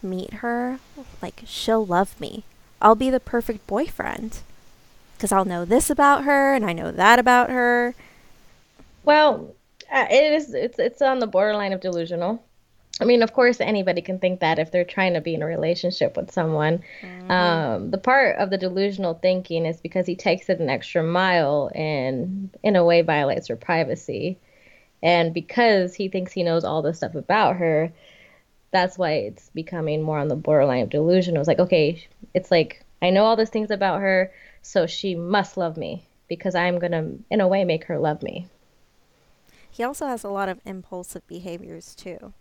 [0.00, 0.78] meet her,
[1.20, 2.44] like, she'll love me.
[2.80, 4.38] I'll be the perfect boyfriend.
[5.16, 7.96] Because I'll know this about her and I know that about her.
[9.04, 9.56] Well,
[9.90, 10.54] uh, it is.
[10.54, 12.42] It's it's on the borderline of delusional.
[13.00, 15.46] I mean, of course, anybody can think that if they're trying to be in a
[15.46, 16.82] relationship with someone.
[17.30, 21.70] Um, the part of the delusional thinking is because he takes it an extra mile
[21.74, 24.38] and, in a way, violates her privacy.
[25.02, 27.90] And because he thinks he knows all this stuff about her,
[28.70, 31.36] that's why it's becoming more on the borderline of delusion.
[31.36, 35.14] It was like, okay, it's like, I know all these things about her, so she
[35.14, 38.46] must love me because I'm going to, in a way, make her love me.
[39.80, 42.34] He also has a lot of impulsive behaviors, too.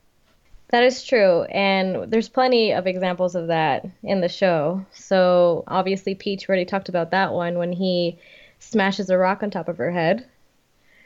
[0.71, 4.85] That is true, and there's plenty of examples of that in the show.
[4.91, 8.19] So obviously, Peach already talked about that one when he
[8.59, 10.25] smashes a rock on top of her head.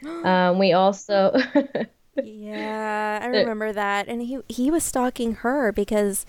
[0.24, 1.32] Um, we also,
[2.22, 4.08] yeah, I remember that.
[4.08, 6.26] And he he was stalking her because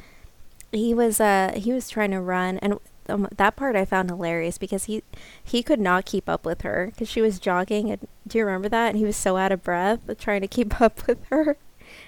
[0.71, 4.57] he was uh he was trying to run and um, that part I found hilarious
[4.57, 5.03] because he
[5.43, 8.69] he could not keep up with her because she was jogging and do you remember
[8.69, 11.57] that and he was so out of breath trying to keep up with her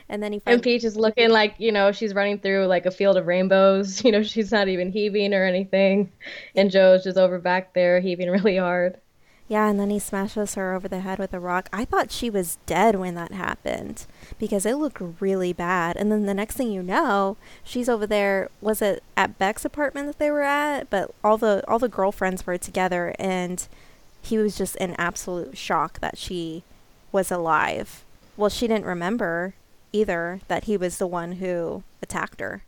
[0.10, 2.86] and then he and finally, Peach is looking like you know she's running through like
[2.86, 4.04] a field of rainbows.
[4.08, 6.12] You know she's not even heaving or anything,
[6.56, 9.00] and Joe's just over back there heaving really hard.
[9.48, 11.70] Yeah and then he smashes her over the head with a rock.
[11.72, 14.06] I thought she was dead when that happened
[14.40, 15.98] because it looked really bad.
[15.98, 20.08] And then the next thing you know she's over there was it at Beck's apartment
[20.08, 20.90] that they were at?
[20.90, 23.68] But all the all the girlfriends were together and
[24.22, 26.64] he was just in absolute shock that she
[27.12, 28.04] was alive.
[28.36, 29.54] Well she didn't remember
[29.94, 32.64] either that he was the one who attacked her.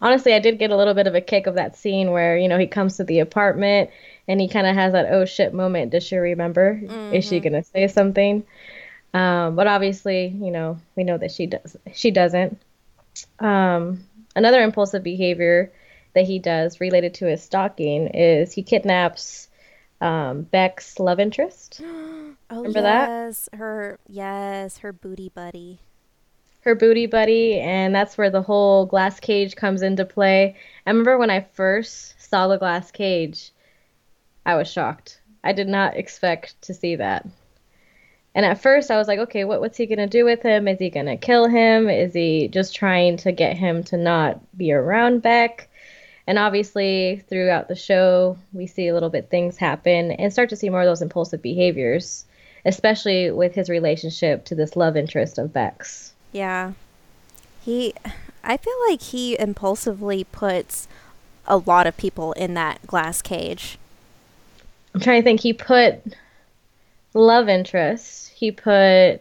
[0.00, 2.48] Honestly, I did get a little bit of a kick of that scene where, you
[2.48, 3.90] know, he comes to the apartment
[4.28, 5.92] and he kind of has that oh shit moment.
[5.92, 6.80] Does she remember?
[7.12, 8.44] Is she going to say something?
[9.12, 11.76] Um, but obviously, you know, we know that she does.
[11.92, 12.60] She doesn't.
[13.38, 15.72] Um, another impulsive behavior
[16.14, 19.48] that he does related to his stalking is he kidnaps
[20.00, 23.08] um, Beck's love interest, oh Remember that?
[23.08, 25.78] yes her yes her booty buddy
[26.64, 30.56] her booty buddy, and that's where the whole glass cage comes into play.
[30.86, 33.52] I remember when I first saw the glass cage,
[34.46, 35.20] I was shocked.
[35.42, 37.26] I did not expect to see that.
[38.34, 40.66] And at first, I was like, okay, what, what's he going to do with him?
[40.66, 41.88] Is he going to kill him?
[41.88, 45.68] Is he just trying to get him to not be around Beck?
[46.26, 50.56] And obviously, throughout the show, we see a little bit things happen and start to
[50.56, 52.24] see more of those impulsive behaviors,
[52.64, 56.12] especially with his relationship to this love interest of Beck's.
[56.32, 56.72] Yeah.
[57.62, 57.94] He
[58.42, 60.88] I feel like he impulsively puts
[61.46, 63.78] a lot of people in that glass cage.
[64.94, 65.40] I'm trying to think.
[65.40, 66.02] He put
[67.14, 69.20] love interest, he put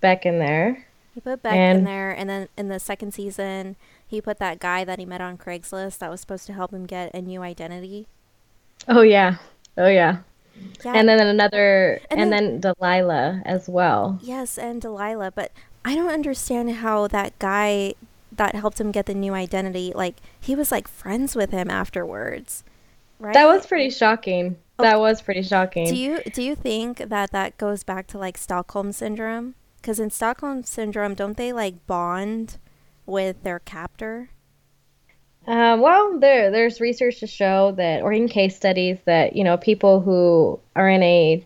[0.00, 0.86] Beck in there.
[1.14, 4.58] He put Beck and in there, and then in the second season, he put that
[4.58, 7.42] guy that he met on Craigslist that was supposed to help him get a new
[7.42, 8.06] identity.
[8.86, 9.36] Oh yeah,
[9.76, 10.18] oh yeah.
[10.84, 10.92] Yeah.
[10.94, 14.18] And then another, and, and then, then Delilah as well.
[14.22, 15.32] Yes, and Delilah.
[15.32, 15.52] But
[15.84, 17.94] I don't understand how that guy
[18.32, 22.64] that helped him get the new identity, like he was like friends with him afterwards.
[23.18, 23.34] Right?
[23.34, 24.56] That was pretty shocking.
[24.78, 25.88] That was pretty shocking.
[25.88, 29.56] Do you do you think that that goes back to like Stockholm syndrome?
[29.80, 32.58] Because in Stockholm syndrome, don't they like bond
[33.06, 34.30] with their captor?
[35.48, 39.56] Um, well, there there's research to show that, or in case studies that you know
[39.56, 41.44] people who are in a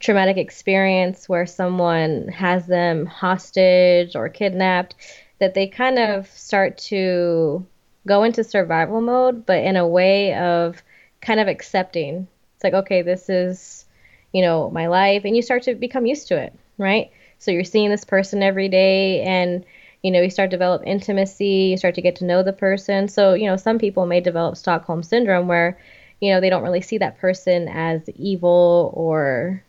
[0.00, 4.96] traumatic experience where someone has them hostage or kidnapped,
[5.38, 7.64] that they kind of start to
[8.06, 10.82] go into survival mode, but in a way of
[11.24, 12.28] kind of accepting.
[12.54, 13.84] It's like, okay, this is,
[14.32, 17.10] you know, my life, and you start to become used to it, right?
[17.38, 19.64] So you're seeing this person every day, and
[20.04, 23.08] you know, you start to develop intimacy, you start to get to know the person.
[23.08, 25.78] So, you know, some people may develop Stockholm syndrome where,
[26.20, 29.64] you know, they don't really see that person as evil or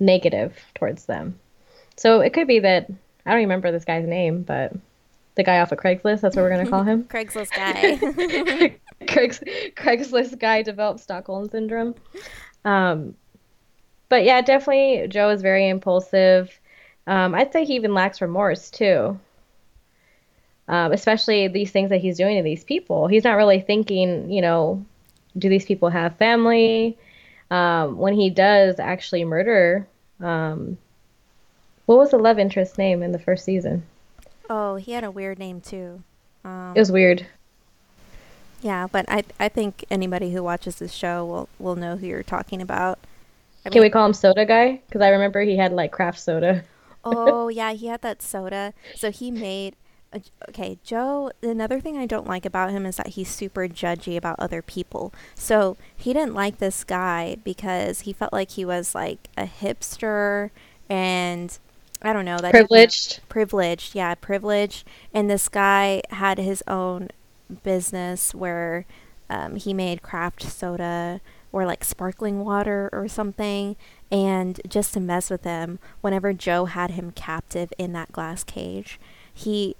[0.00, 1.38] negative towards them.
[1.96, 2.90] So it could be that
[3.24, 4.72] I don't remember this guy's name, but
[5.36, 7.04] the guy off of Craigslist, that's what we're gonna call him.
[7.08, 8.76] Craigslist guy.
[9.08, 9.40] Craigs,
[9.76, 11.94] Craigslist guy developed Stockholm syndrome.
[12.64, 13.14] Um,
[14.08, 16.58] but yeah, definitely Joe is very impulsive.
[17.06, 19.18] Um, I'd say he even lacks remorse too
[20.68, 23.06] um, especially these things that he's doing to these people.
[23.06, 24.84] He's not really thinking, you know,
[25.38, 26.98] do these people have family?
[27.50, 29.86] Um, when he does actually murder,
[30.20, 30.76] um,
[31.86, 33.84] what was the love interest name in the first season?
[34.50, 36.02] Oh, he had a weird name too.
[36.44, 37.24] Um, it was weird.
[38.66, 42.24] Yeah, but I I think anybody who watches this show will will know who you're
[42.24, 42.98] talking about.
[43.64, 44.80] I Can we call him Soda Guy?
[44.88, 46.64] Because I remember he had like craft soda.
[47.04, 48.74] oh yeah, he had that soda.
[48.96, 49.76] So he made
[50.48, 54.34] okay, Joe, another thing I don't like about him is that he's super judgy about
[54.40, 55.14] other people.
[55.36, 60.50] So he didn't like this guy because he felt like he was like a hipster
[60.88, 61.56] and
[62.02, 63.20] I don't know that privileged.
[63.28, 64.88] Privileged, yeah, privileged.
[65.14, 67.10] And this guy had his own
[67.62, 68.86] business where
[69.28, 71.20] um, he made craft soda
[71.52, 73.76] or like sparkling water or something.
[74.10, 79.00] And just to mess with him, whenever Joe had him captive in that glass cage,
[79.32, 79.76] he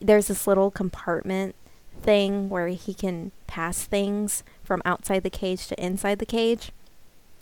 [0.00, 1.54] there's this little compartment
[2.02, 6.72] thing where he can pass things from outside the cage to inside the cage.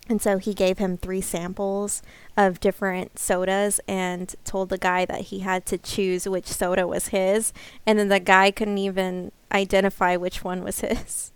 [0.08, 2.02] And so he gave him three samples
[2.37, 7.08] of different sodas and told the guy that he had to choose which soda was
[7.08, 7.52] his.
[7.87, 11.30] And then the guy couldn't even identify which one was his.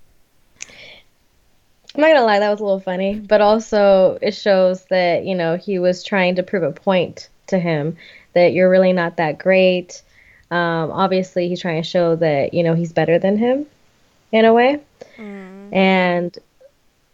[1.94, 5.34] I'm not gonna lie, that was a little funny, but also it shows that, you
[5.34, 7.96] know, he was trying to prove a point to him
[8.34, 10.02] that you're really not that great.
[10.50, 13.66] Um, obviously, he's trying to show that you know he's better than him,
[14.30, 14.80] in a way.
[15.16, 15.74] Mm.
[15.74, 16.38] And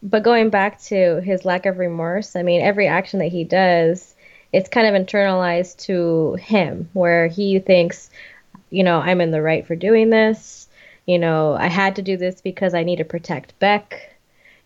[0.03, 4.15] but going back to his lack of remorse, I mean, every action that he does,
[4.53, 8.11] it's kind of internalized to him, where he thinks,
[8.69, 10.62] you know, I'm in the right for doing this.
[11.07, 14.17] You know, I had to do this because I need to protect Beck.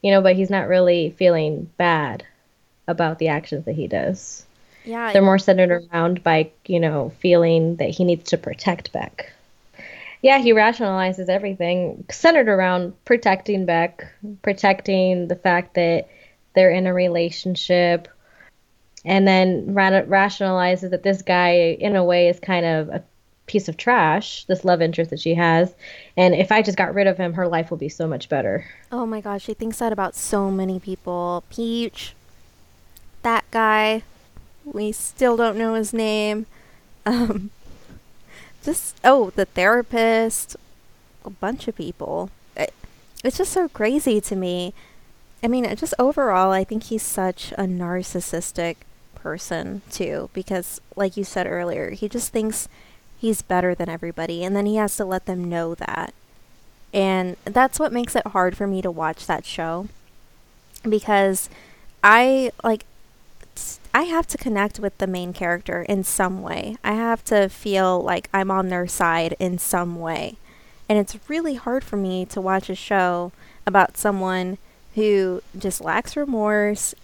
[0.02, 2.24] You know, but he's not really feeling bad
[2.86, 4.44] about the actions that he does.
[4.84, 5.12] Yeah.
[5.12, 9.32] They're more centered around by, you know, feeling that he needs to protect Beck.
[10.22, 14.06] Yeah, he rationalizes everything centered around protecting Beck,
[14.42, 16.08] protecting the fact that
[16.54, 18.08] they're in a relationship,
[19.04, 23.04] and then ra- rationalizes that this guy, in a way, is kind of a
[23.46, 25.74] piece of trash, this love interest that she has.
[26.16, 28.64] And if I just got rid of him, her life will be so much better.
[28.90, 31.44] Oh my gosh, she thinks that about so many people.
[31.48, 32.14] Peach,
[33.22, 34.02] that guy,
[34.64, 36.46] we still don't know his name.
[37.04, 37.50] Um,
[38.64, 40.56] just, oh, the therapist,
[41.24, 42.30] a bunch of people.
[42.56, 42.74] It,
[43.22, 44.74] it's just so crazy to me.
[45.42, 48.76] I mean, just overall, I think he's such a narcissistic
[49.14, 52.68] person, too, because, like you said earlier, he just thinks
[53.18, 56.14] he's better than everybody, and then he has to let them know that.
[56.92, 59.88] And that's what makes it hard for me to watch that show
[60.88, 61.50] because
[62.02, 62.84] I like
[63.94, 66.76] I have to connect with the main character in some way.
[66.84, 70.36] I have to feel like I'm on their side in some way.
[70.88, 73.32] And it's really hard for me to watch a show
[73.66, 74.58] about someone
[74.94, 76.94] who just lacks remorse,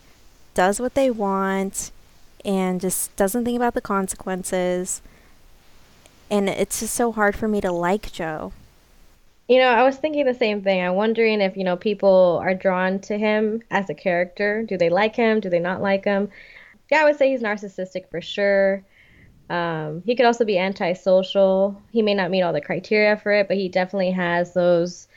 [0.54, 1.90] does what they want,
[2.44, 5.00] and just doesn't think about the consequences.
[6.30, 8.52] And it's just so hard for me to like Joe.
[9.48, 10.80] You know, I was thinking the same thing.
[10.80, 14.62] I'm wondering if, you know, people are drawn to him as a character.
[14.62, 15.40] Do they like him?
[15.40, 16.30] Do they not like him?
[16.90, 18.82] Yeah, I would say he's narcissistic for sure.
[19.50, 21.80] Um, he could also be antisocial.
[21.90, 25.08] He may not meet all the criteria for it, but he definitely has those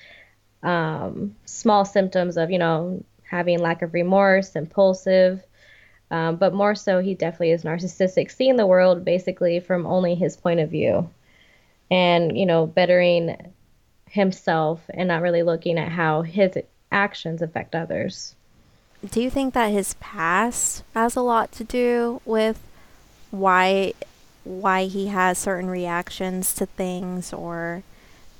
[0.64, 5.44] um, small symptoms of, you know, having lack of remorse, impulsive.
[6.12, 10.38] Um, but more so, he definitely is narcissistic, seeing the world basically from only his
[10.38, 11.10] point of view
[11.90, 13.36] and, you know, bettering
[14.10, 16.58] himself and not really looking at how his
[16.92, 18.36] actions affect others.
[19.12, 22.60] Do you think that his past has a lot to do with
[23.32, 23.94] why
[24.44, 27.84] why he has certain reactions to things or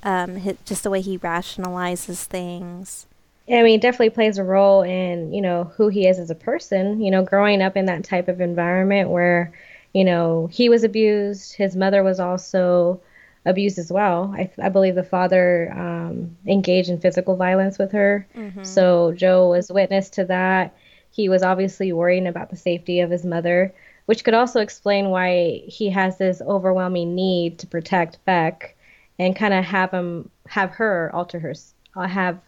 [0.04, 3.06] um, his, just the way he rationalizes things?
[3.48, 6.34] I mean, it definitely plays a role in, you know, who he is as a
[6.34, 7.00] person.
[7.00, 9.52] You know, growing up in that type of environment where,
[9.92, 13.00] you know, he was abused, his mother was also
[13.44, 14.34] abused as well.
[14.36, 18.26] I, I believe the father um, engaged in physical violence with her.
[18.36, 18.64] Mm-hmm.
[18.64, 20.76] So Joe was witness to that.
[21.12, 23.72] He was obviously worrying about the safety of his mother,
[24.06, 28.76] which could also explain why he has this overwhelming need to protect Beck
[29.18, 31.54] and kind of have him have her alter her
[31.94, 32.38] uh, have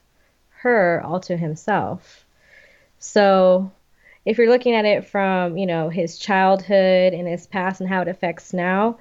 [0.62, 2.24] her all to himself.
[2.98, 3.70] So
[4.24, 8.02] if you're looking at it from, you know, his childhood and his past and how
[8.02, 8.98] it affects now,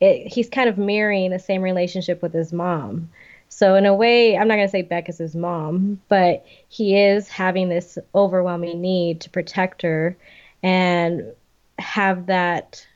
[0.00, 3.10] it, he's kind of mirroring the same relationship with his mom.
[3.48, 6.98] So in a way, I'm not going to say Beck is his mom, but he
[6.98, 10.16] is having this overwhelming need to protect her
[10.62, 11.24] and
[11.78, 12.86] have that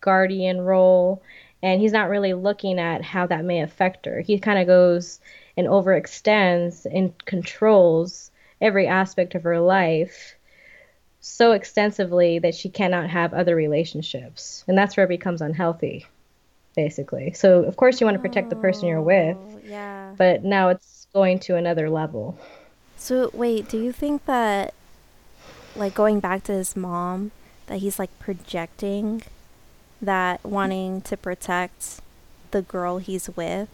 [0.00, 1.22] guardian role
[1.62, 4.20] and he's not really looking at how that may affect her.
[4.20, 5.20] He kind of goes
[5.56, 8.30] and overextends and controls
[8.60, 10.34] every aspect of her life
[11.20, 14.64] so extensively that she cannot have other relationships.
[14.68, 16.06] And that's where it becomes unhealthy
[16.76, 17.32] basically.
[17.32, 19.36] So of course you want to protect the person you're with.
[19.36, 20.14] Oh, yeah.
[20.16, 22.38] But now it's going to another level.
[22.96, 24.74] So wait, do you think that
[25.74, 27.32] like going back to his mom
[27.66, 29.22] that he's like projecting
[30.00, 32.00] that wanting to protect
[32.50, 33.68] the girl he's with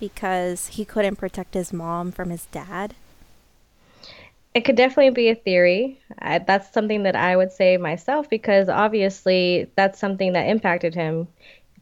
[0.00, 2.94] because he couldn't protect his mom from his dad?
[4.54, 6.00] It could definitely be a theory.
[6.18, 11.28] I, that's something that I would say myself because obviously that's something that impacted him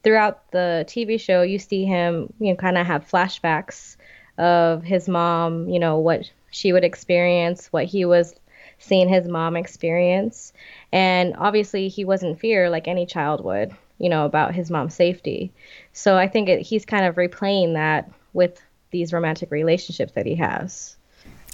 [0.06, 3.96] throughout the TV show, you see him, you know, kind of have flashbacks
[4.38, 8.32] of his mom, you know, what she would experience, what he was
[8.78, 10.52] seeing his mom experience.
[10.92, 14.94] And obviously, he was in fear like any child would, you know, about his mom's
[14.94, 15.52] safety.
[15.92, 20.34] So I think it, he's kind of replaying that with these romantic relationships that he
[20.36, 20.96] has.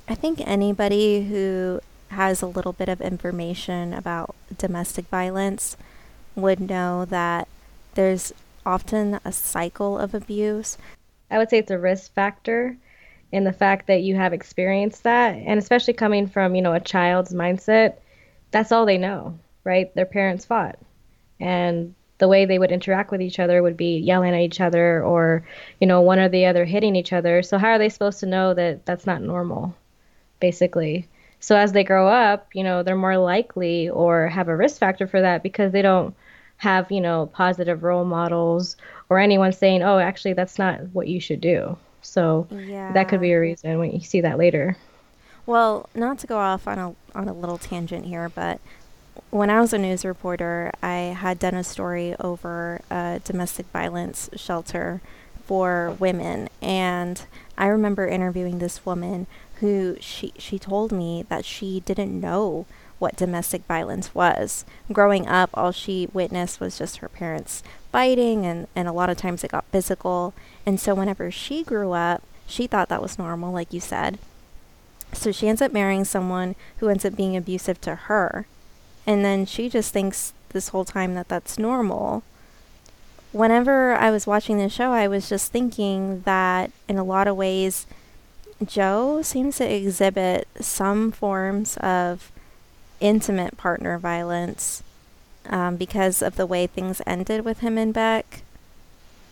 [0.09, 5.76] I think anybody who has a little bit of information about domestic violence
[6.34, 7.49] would know that
[7.95, 8.32] there's
[8.66, 10.76] often a cycle of abuse.
[11.30, 12.76] I would say it's a risk factor
[13.32, 16.80] in the fact that you have experienced that and especially coming from, you know, a
[16.80, 17.95] child's mindset,
[18.51, 19.95] that's all they know, right?
[19.95, 20.78] Their parents fought.
[21.40, 25.02] And the way they would interact with each other would be yelling at each other
[25.02, 25.44] or,
[25.80, 27.42] you know, one or the other hitting each other.
[27.42, 29.74] So how are they supposed to know that that's not normal,
[30.38, 31.08] basically?
[31.40, 35.08] So as they grow up, you know, they're more likely or have a risk factor
[35.08, 36.14] for that because they don't
[36.58, 38.76] have, you know, positive role models
[39.08, 41.76] or anyone saying, oh, actually, that's not what you should do.
[42.02, 42.92] So yeah.
[42.92, 44.76] that could be a reason when you see that later.
[45.44, 48.60] Well, not to go off on a on a little tangent here, but
[49.33, 54.28] when I was a news reporter, I had done a story over a domestic violence
[54.37, 55.01] shelter
[55.47, 57.24] for women, and
[57.57, 59.26] I remember interviewing this woman
[59.61, 62.66] who she she told me that she didn't know
[62.99, 64.66] what domestic violence was.
[64.93, 69.16] Growing up, all she witnessed was just her parents fighting, and, and a lot of
[69.16, 70.35] times it got physical.
[70.66, 74.18] And so, whenever she grew up, she thought that was normal, like you said.
[75.14, 78.47] So, she ends up marrying someone who ends up being abusive to her.
[79.07, 82.22] And then she just thinks this whole time that that's normal.
[83.32, 87.36] Whenever I was watching the show, I was just thinking that in a lot of
[87.36, 87.86] ways,
[88.64, 92.30] Joe seems to exhibit some forms of
[93.00, 94.82] intimate partner violence
[95.46, 98.42] um, because of the way things ended with him and Beck.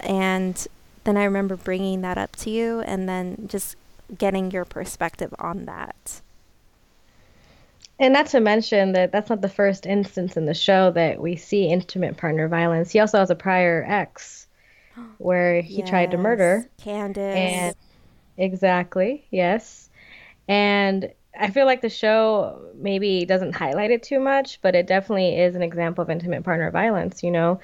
[0.00, 0.66] And
[1.04, 3.76] then I remember bringing that up to you and then just
[4.16, 6.20] getting your perspective on that.
[8.00, 11.36] And not to mention that that's not the first instance in the show that we
[11.36, 12.90] see intimate partner violence.
[12.90, 14.48] He also has a prior ex
[15.18, 17.36] where he yes, tried to murder Candace.
[17.36, 17.74] And
[18.38, 19.90] exactly, yes.
[20.48, 25.38] And I feel like the show maybe doesn't highlight it too much, but it definitely
[25.38, 27.22] is an example of intimate partner violence.
[27.22, 27.60] You know,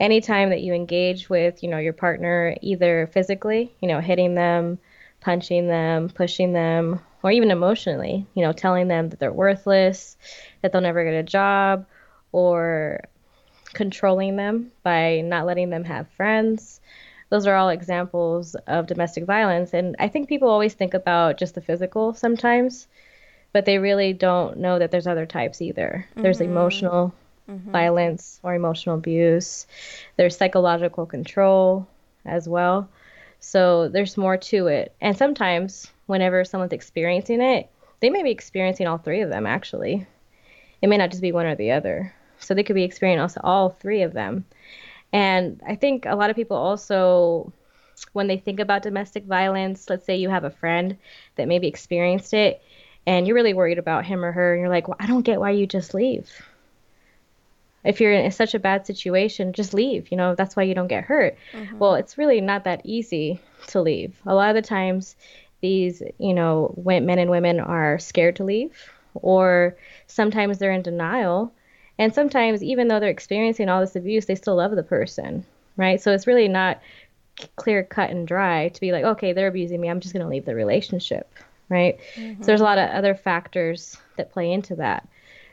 [0.00, 4.78] anytime that you engage with, you know, your partner either physically, you know, hitting them,
[5.20, 10.16] punching them, pushing them, or even emotionally, you know, telling them that they're worthless,
[10.62, 11.86] that they'll never get a job,
[12.32, 13.00] or
[13.72, 16.80] controlling them by not letting them have friends.
[17.30, 19.74] Those are all examples of domestic violence.
[19.74, 22.88] And I think people always think about just the physical sometimes,
[23.52, 26.06] but they really don't know that there's other types either.
[26.10, 26.22] Mm-hmm.
[26.22, 27.12] There's emotional
[27.48, 27.70] mm-hmm.
[27.70, 29.66] violence or emotional abuse,
[30.16, 31.86] there's psychological control
[32.24, 32.88] as well.
[33.40, 34.94] So there's more to it.
[35.00, 37.70] And sometimes, whenever someone's experiencing it,
[38.00, 40.06] they may be experiencing all three of them actually.
[40.82, 42.14] It may not just be one or the other.
[42.38, 44.44] So they could be experiencing all three of them.
[45.12, 47.52] And I think a lot of people also,
[48.12, 50.96] when they think about domestic violence, let's say you have a friend
[51.36, 52.62] that maybe experienced it
[53.06, 55.40] and you're really worried about him or her, and you're like, well, I don't get
[55.40, 56.30] why you just leave.
[57.84, 60.10] If you're in such a bad situation, just leave.
[60.10, 61.36] You know, that's why you don't get hurt.
[61.52, 61.78] Mm-hmm.
[61.78, 64.20] Well, it's really not that easy to leave.
[64.26, 65.16] A lot of the times,
[65.60, 69.76] these, you know, men and women are scared to leave, or
[70.06, 71.52] sometimes they're in denial
[71.98, 75.44] and sometimes, even though they're experiencing all this abuse, they still love the person,
[75.76, 76.00] right?
[76.00, 76.80] So it's really not
[77.56, 79.88] clear cut and dry to be like, okay, they're abusing me.
[79.88, 81.32] I'm just going to leave the relationship,
[81.68, 81.98] right?
[82.14, 82.42] Mm-hmm.
[82.42, 85.08] So there's a lot of other factors that play into that.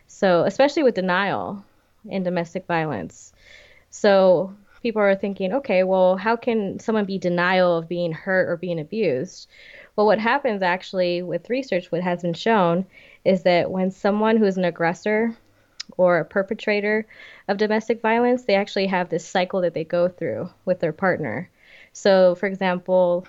[0.07, 1.65] So, especially with denial
[2.09, 3.33] in domestic violence.
[3.89, 8.57] So, people are thinking, okay, well, how can someone be denial of being hurt or
[8.57, 9.49] being abused?
[9.95, 12.85] Well, what happens actually with research, what has been shown,
[13.23, 15.35] is that when someone who is an aggressor
[15.97, 17.07] or a perpetrator
[17.47, 21.49] of domestic violence, they actually have this cycle that they go through with their partner.
[21.93, 23.25] So, for example,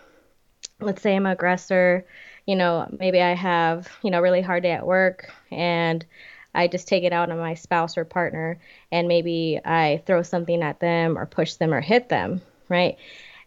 [0.81, 2.05] let's say I'm an aggressor,
[2.45, 6.05] you know, maybe I have, you know, really hard day at work and
[6.57, 8.59] I just take it out on my spouse or partner
[8.91, 12.97] and maybe I throw something at them or push them or hit them, right?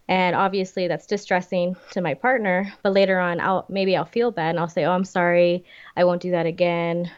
[0.07, 4.51] And obviously that's distressing to my partner, but later on I'll maybe I'll feel bad
[4.51, 5.65] and I'll say, "Oh, I'm sorry.
[5.95, 7.11] I won't do that again."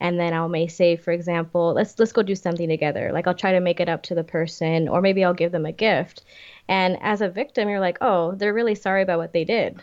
[0.00, 3.10] and then I'll may say, for example, let's let's go do something together.
[3.12, 5.66] Like I'll try to make it up to the person, or maybe I'll give them
[5.66, 6.24] a gift.
[6.68, 9.78] And as a victim, you're like, oh, they're really sorry about what they did,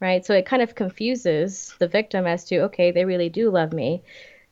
[0.00, 0.24] right?
[0.24, 4.02] So it kind of confuses the victim as to, okay, they really do love me,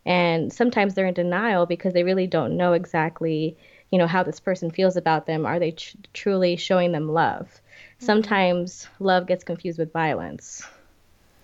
[0.05, 3.57] and sometimes they're in denial because they really don't know exactly,
[3.90, 5.47] you know, how this person feels about them.
[5.47, 7.47] Are they tr- truly showing them love?
[7.47, 8.07] Mm-hmm.
[8.07, 10.62] Sometimes love gets confused with violence.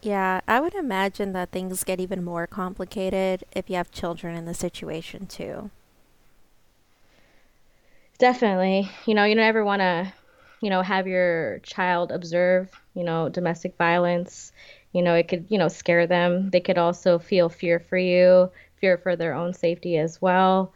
[0.02, 4.44] Yeah, I would imagine that things get even more complicated if you have children in
[4.44, 5.70] the situation too.
[8.18, 8.90] Definitely.
[9.06, 10.12] You know, you don't ever want to,
[10.60, 14.52] you know, have your child observe, you know, domestic violence.
[14.92, 16.50] You know, it could, you know, scare them.
[16.50, 20.72] They could also feel fear for you, fear for their own safety as well.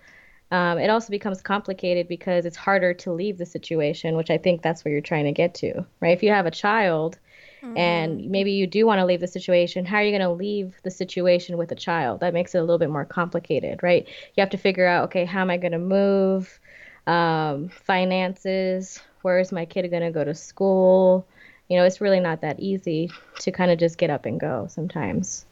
[0.50, 4.60] Um, it also becomes complicated because it's harder to leave the situation, which I think
[4.60, 6.12] that's where you're trying to get to, right?
[6.12, 7.18] If you have a child,
[7.62, 7.76] Mm-hmm.
[7.78, 9.84] And maybe you do want to leave the situation.
[9.84, 12.20] How are you going to leave the situation with a child?
[12.20, 14.06] That makes it a little bit more complicated, right?
[14.34, 16.58] You have to figure out, okay, how am I going to move?
[17.06, 19.00] Um, finances.
[19.22, 21.26] Where is my kid going to go to school?
[21.68, 23.10] You know, it's really not that easy
[23.40, 25.46] to kind of just get up and go sometimes.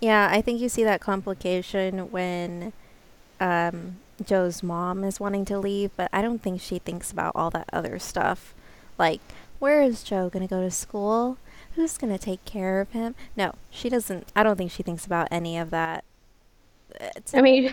[0.00, 2.72] Yeah, I think you see that complication when
[3.38, 7.50] um, Joe's mom is wanting to leave, but I don't think she thinks about all
[7.50, 8.54] that other stuff.
[8.98, 9.20] Like,
[9.58, 11.36] where is Joe going to go to school?
[11.74, 13.14] Who's going to take care of him?
[13.36, 14.28] No, she doesn't.
[14.34, 16.04] I don't think she thinks about any of that.
[17.16, 17.72] It's, I mean,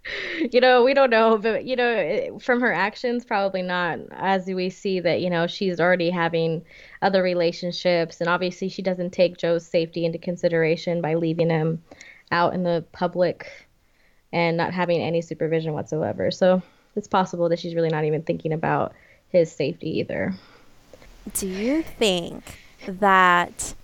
[0.52, 3.98] you know, we don't know, but you know, from her actions, probably not.
[4.12, 6.64] As we see that, you know, she's already having
[7.02, 11.82] other relationships, and obviously, she doesn't take Joe's safety into consideration by leaving him
[12.30, 13.50] out in the public
[14.32, 16.30] and not having any supervision whatsoever.
[16.30, 16.62] So
[16.96, 18.92] it's possible that she's really not even thinking about
[19.28, 20.34] his safety either.
[21.32, 23.74] Do you think that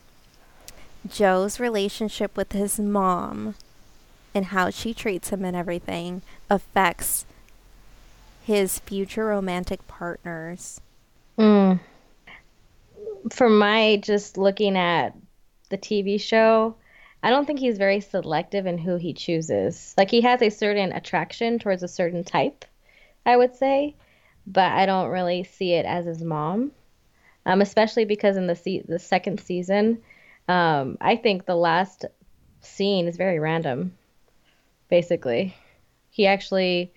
[1.09, 3.55] Joe's relationship with his mom
[4.34, 7.24] and how she treats him and everything affects
[8.42, 10.80] his future romantic partners?
[11.38, 11.80] Mm.
[13.30, 15.14] From my just looking at
[15.68, 16.74] the TV show,
[17.22, 19.94] I don't think he's very selective in who he chooses.
[19.96, 22.64] Like he has a certain attraction towards a certain type,
[23.26, 23.94] I would say,
[24.46, 26.72] but I don't really see it as his mom
[27.46, 30.02] um, especially because in the se- the second season,
[30.48, 32.04] um, I think the last
[32.60, 33.96] scene is very random.
[34.91, 35.55] Basically,
[36.11, 36.93] he actually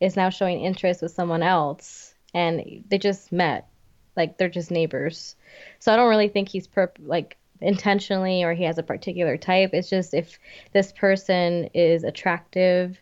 [0.00, 3.68] is now showing interest with someone else, and they just met,
[4.16, 5.36] like they're just neighbors.
[5.78, 9.70] So I don't really think he's perp- like intentionally or he has a particular type.
[9.72, 10.38] It's just if
[10.72, 12.98] this person is attractive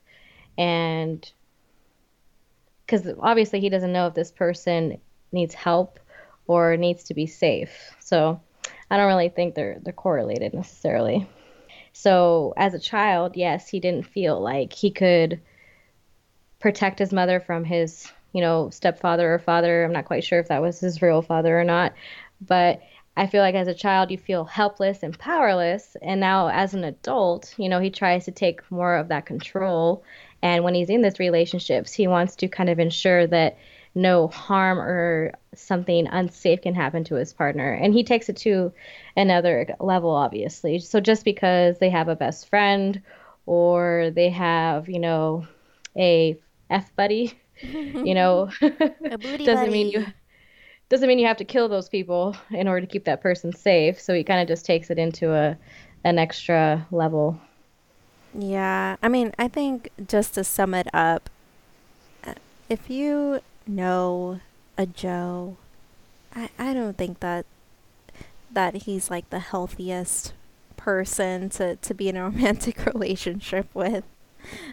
[0.58, 1.30] and
[2.84, 4.98] because obviously he doesn't know if this person
[5.32, 5.98] needs help
[6.46, 7.94] or needs to be safe.
[8.00, 8.40] So
[8.90, 11.26] I don't really think they're they're correlated necessarily.
[11.92, 15.40] So as a child, yes, he didn't feel like he could
[16.58, 19.84] protect his mother from his, you know, stepfather or father.
[19.84, 21.92] I'm not quite sure if that was his real father or not,
[22.40, 22.80] but
[23.16, 26.84] I feel like as a child you feel helpless and powerless, and now as an
[26.84, 30.02] adult, you know, he tries to take more of that control.
[30.40, 33.58] And when he's in these relationships, he wants to kind of ensure that
[33.94, 37.72] no harm or something unsafe can happen to his partner.
[37.72, 38.72] And he takes it to
[39.16, 40.78] another level, obviously.
[40.78, 43.02] So just because they have a best friend
[43.46, 45.46] or they have, you know,
[45.96, 46.38] a
[46.70, 47.38] F buddy,
[48.02, 48.50] you know,
[49.44, 49.70] doesn't buddy.
[49.70, 50.06] mean you
[50.88, 54.00] doesn't mean you have to kill those people in order to keep that person safe.
[54.00, 55.56] So he kind of just takes it into a
[56.04, 57.40] an extra level.
[58.34, 61.28] Yeah, I mean, I think just to sum it up,
[62.68, 64.40] if you know
[64.76, 65.56] a Joe,
[66.34, 67.46] I I don't think that
[68.50, 70.34] that he's like the healthiest
[70.76, 74.04] person to to be in a romantic relationship with.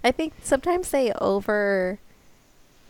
[0.03, 1.99] I think sometimes they over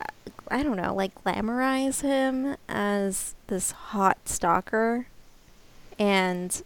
[0.02, 0.06] uh,
[0.50, 5.08] I don't know, like glamorize him as this hot stalker.
[5.98, 6.62] And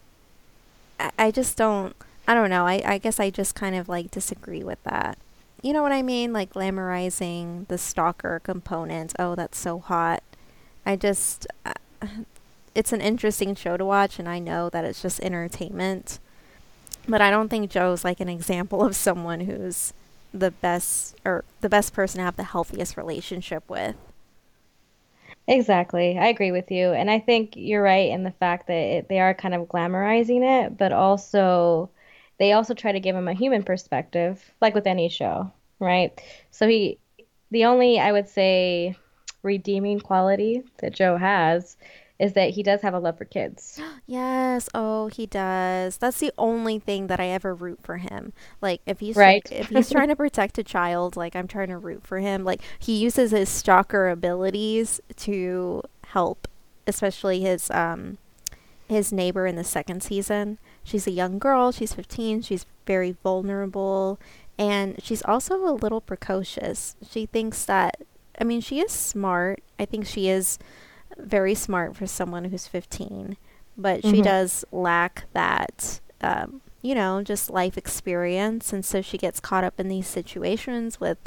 [0.99, 1.95] I, I just don't,
[2.27, 2.65] I don't know.
[2.67, 5.17] I, I guess I just kind of like disagree with that.
[5.63, 6.33] You know what I mean?
[6.33, 9.13] Like glamorizing the stalker component.
[9.17, 10.23] Oh, that's so hot.
[10.85, 11.73] I just, uh,
[12.75, 16.19] it's an interesting show to watch, and I know that it's just entertainment.
[17.07, 19.93] But I don't think Joe's like an example of someone who's
[20.33, 23.95] the best or the best person to have the healthiest relationship with.
[25.47, 26.17] Exactly.
[26.17, 26.93] I agree with you.
[26.93, 30.65] And I think you're right in the fact that it, they are kind of glamorizing
[30.65, 31.89] it, but also
[32.39, 36.19] they also try to give him a human perspective, like with any show, right?
[36.51, 36.99] So he,
[37.51, 38.95] the only, I would say,
[39.43, 41.77] redeeming quality that Joe has
[42.19, 43.79] is that he does have a love for kids.
[44.05, 45.97] Yes, oh, he does.
[45.97, 48.33] That's the only thing that I ever root for him.
[48.61, 49.41] Like if he's right.
[49.49, 52.43] if he's trying to protect a child, like I'm trying to root for him.
[52.43, 56.49] Like he uses his stalker abilities to help,
[56.85, 58.17] especially his um
[58.89, 60.59] his neighbor in the second season.
[60.83, 64.19] She's a young girl, she's 15, she's very vulnerable,
[64.57, 66.95] and she's also a little precocious.
[67.09, 68.01] She thinks that
[68.39, 69.61] I mean, she is smart.
[69.79, 70.57] I think she is
[71.17, 73.37] very smart for someone who's 15,
[73.77, 74.11] but mm-hmm.
[74.11, 79.63] she does lack that, um, you know, just life experience, and so she gets caught
[79.63, 81.17] up in these situations with,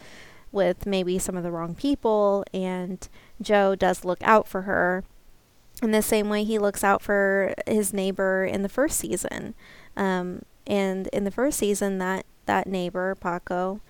[0.51, 3.09] with maybe some of the wrong people, and
[3.41, 5.05] Joe does look out for her
[5.83, 9.55] in the same way he looks out for his neighbor in the first season.
[9.97, 13.81] Um, and in the first season, that that neighbor Paco,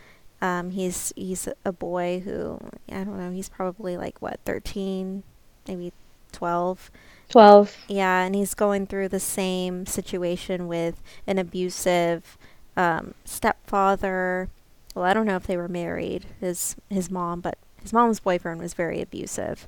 [0.42, 2.58] um, he's he's a boy who
[2.90, 3.30] I don't know.
[3.30, 5.22] He's probably like what thirteen,
[5.66, 5.92] maybe
[6.32, 6.90] 12.
[7.28, 7.76] 12.
[7.88, 12.36] Yeah, and he's going through the same situation with an abusive
[12.76, 14.48] um, stepfather.
[14.94, 18.60] Well, I don't know if they were married, his his mom, but his mom's boyfriend
[18.60, 19.66] was very abusive.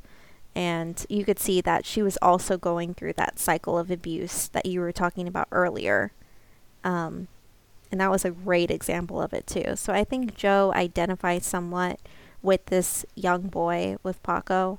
[0.54, 4.66] And you could see that she was also going through that cycle of abuse that
[4.66, 6.12] you were talking about earlier.
[6.82, 7.28] Um,
[7.92, 9.76] and that was a great example of it, too.
[9.76, 12.00] So I think Joe identifies somewhat
[12.42, 14.78] with this young boy, with Paco.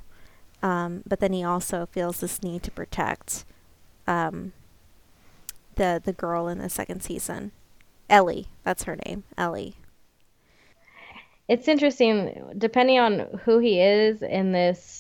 [0.62, 3.46] Um, but then he also feels this need to protect
[4.08, 4.52] um,
[5.76, 7.52] the the girl in the second season,
[8.10, 8.48] Ellie.
[8.66, 9.76] That's her name, Ellie.
[11.48, 14.99] It's interesting, depending on who he is in this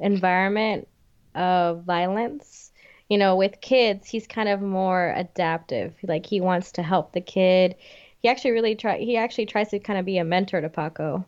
[0.00, 0.88] environment
[1.34, 2.70] of violence.
[3.08, 5.94] You know, with kids, he's kind of more adaptive.
[6.02, 7.76] Like he wants to help the kid.
[8.20, 8.98] He actually really try.
[8.98, 11.24] He actually tries to kind of be a mentor to Paco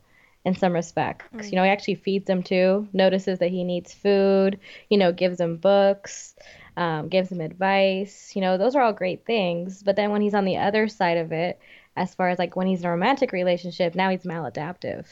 [0.46, 1.26] in some respects.
[1.34, 1.50] Mm.
[1.50, 5.40] You know, he actually feeds him too, notices that he needs food, you know, gives
[5.40, 6.36] him books,
[6.76, 8.32] um, gives him advice.
[8.34, 9.82] You know, those are all great things.
[9.82, 11.58] But then when he's on the other side of it,
[11.96, 15.06] as far as like when he's in a romantic relationship, now he's maladaptive,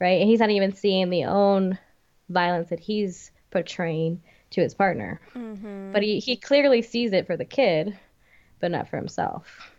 [0.00, 0.20] right?
[0.20, 1.78] And he's not even seeing the own
[2.28, 4.20] violence that he's portraying
[4.50, 5.20] to his partner.
[5.34, 5.92] Mm-hmm.
[5.92, 7.98] But he, he clearly sees it for the kid,
[8.60, 9.72] but not for himself.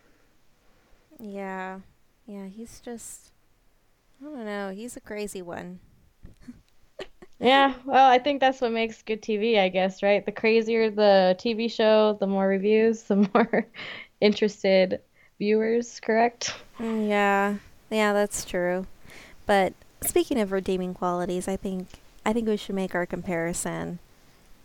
[1.18, 1.80] Yeah.
[2.26, 3.30] Yeah, he's just
[4.20, 4.70] I don't know.
[4.70, 5.78] He's a crazy one.
[7.38, 10.24] yeah, well, I think that's what makes good TV, I guess, right?
[10.24, 13.66] The crazier the TV show, the more reviews, the more
[14.20, 15.00] interested
[15.38, 16.54] viewers, correct?
[16.78, 17.56] Mm, yeah.
[17.90, 18.86] Yeah, that's true.
[19.44, 21.86] But speaking of redeeming qualities, I think
[22.26, 24.00] I think we should make our comparison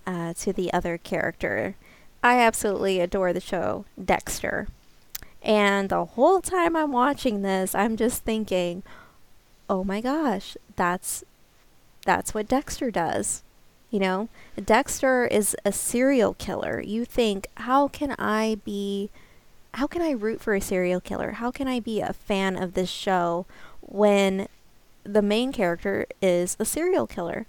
[0.07, 1.75] uh, to the other character.
[2.23, 4.67] I absolutely adore the show Dexter.
[5.43, 8.81] And the whole time I'm watching this, I'm just thinking,
[9.69, 11.23] oh my gosh, that's
[12.03, 13.43] that's what Dexter does.
[13.91, 14.29] You know,
[14.63, 16.81] Dexter is a serial killer.
[16.81, 19.11] You think, how can I be
[19.75, 21.33] how can I root for a serial killer?
[21.33, 23.45] How can I be a fan of this show
[23.81, 24.47] when
[25.03, 27.47] the main character is a serial killer?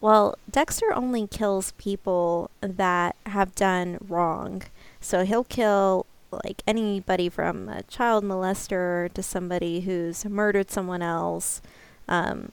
[0.00, 4.62] Well, Dexter only kills people that have done wrong.
[5.00, 11.60] So he'll kill like anybody from a child molester to somebody who's murdered someone else.
[12.06, 12.52] Um,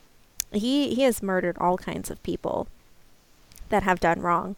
[0.52, 2.68] he he has murdered all kinds of people
[3.70, 4.56] that have done wrong.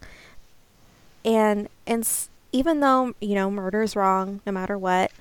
[1.25, 2.07] And and
[2.51, 5.11] even though, you know, murder is wrong no matter what,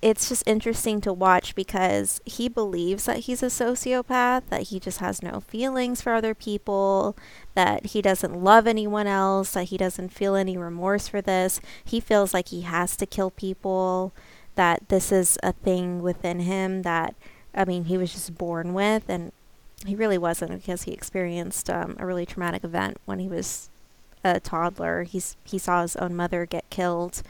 [0.00, 4.98] it's just interesting to watch because he believes that he's a sociopath, that he just
[4.98, 7.16] has no feelings for other people,
[7.54, 11.60] that he doesn't love anyone else, that he doesn't feel any remorse for this.
[11.84, 14.12] He feels like he has to kill people,
[14.54, 17.16] that this is a thing within him that,
[17.52, 19.02] I mean, he was just born with.
[19.08, 19.32] And
[19.84, 23.68] he really wasn't because he experienced um, a really traumatic event when he was
[24.22, 25.02] a toddler.
[25.02, 27.22] He's, he saw his own mother get killed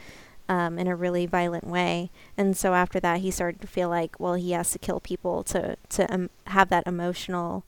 [0.49, 2.09] um, in a really violent way.
[2.35, 5.43] And so after that, he started to feel like, well, he has to kill people
[5.43, 7.63] to to um, have that emotional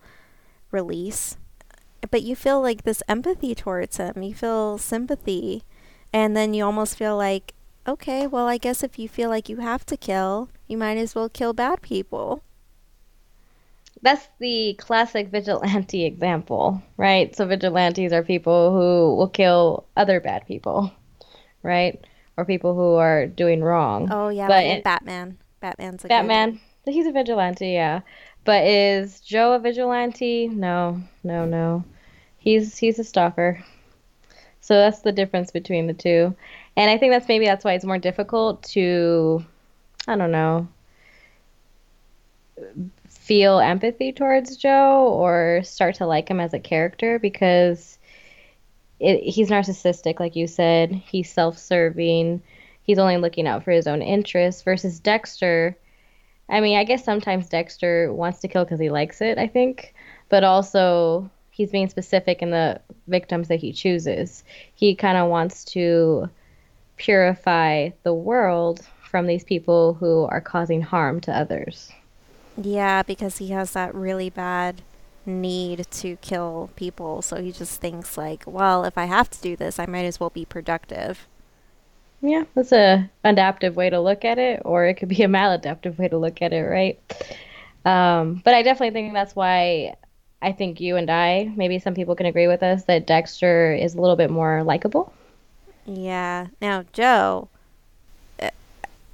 [0.72, 1.38] release.
[2.10, 4.24] But you feel like this empathy towards him.
[4.24, 5.64] You feel sympathy,
[6.12, 7.54] and then you almost feel like,
[7.88, 11.14] okay, well, I guess if you feel like you have to kill, you might as
[11.14, 12.42] well kill bad people.
[14.02, 17.36] That's the classic vigilante example, right?
[17.36, 20.92] So vigilantes are people who will kill other bad people,
[21.62, 22.04] right?
[22.42, 24.10] Or people who are doing wrong.
[24.12, 25.38] Oh yeah, but it, Batman.
[25.60, 26.60] Batman's a Batman.
[26.86, 26.94] Good.
[26.94, 28.02] He's a vigilante, yeah.
[28.44, 30.48] But is Joe a vigilante?
[30.48, 31.84] No, no, no.
[32.38, 33.64] He's he's a stalker.
[34.60, 36.36] So that's the difference between the two.
[36.76, 39.46] And I think that's maybe that's why it's more difficult to
[40.08, 40.68] I don't know
[43.08, 47.98] feel empathy towards Joe or start to like him as a character because
[49.02, 50.92] it, he's narcissistic, like you said.
[50.92, 52.42] He's self-serving.
[52.84, 54.62] He's only looking out for his own interests.
[54.62, 55.76] Versus Dexter,
[56.50, 59.38] I mean, I guess sometimes Dexter wants to kill because he likes it.
[59.38, 59.94] I think,
[60.30, 64.44] but also he's being specific in the victims that he chooses.
[64.76, 66.30] He kind of wants to
[66.98, 71.92] purify the world from these people who are causing harm to others.
[72.56, 74.82] Yeah, because he has that really bad
[75.26, 77.22] need to kill people.
[77.22, 80.20] So he just thinks like, well, if I have to do this, I might as
[80.20, 81.28] well be productive.
[82.22, 85.98] Yeah, that's a adaptive way to look at it, or it could be a maladaptive
[85.98, 87.00] way to look at it, right?
[87.84, 89.96] Um, but I definitely think that's why
[90.40, 93.96] I think you and I, maybe some people can agree with us, that Dexter is
[93.96, 95.14] a little bit more likable.
[95.86, 96.48] Yeah.
[96.62, 97.50] Now, Joe,
[98.40, 98.52] uh,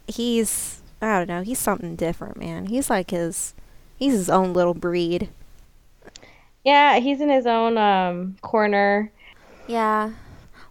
[0.08, 2.66] he's, I don't know, he's something different, man.
[2.66, 3.54] He's like his,
[3.98, 5.30] he's his own little breed.
[6.64, 9.12] Yeah, he's in his own um, corner.
[9.68, 10.12] Yeah.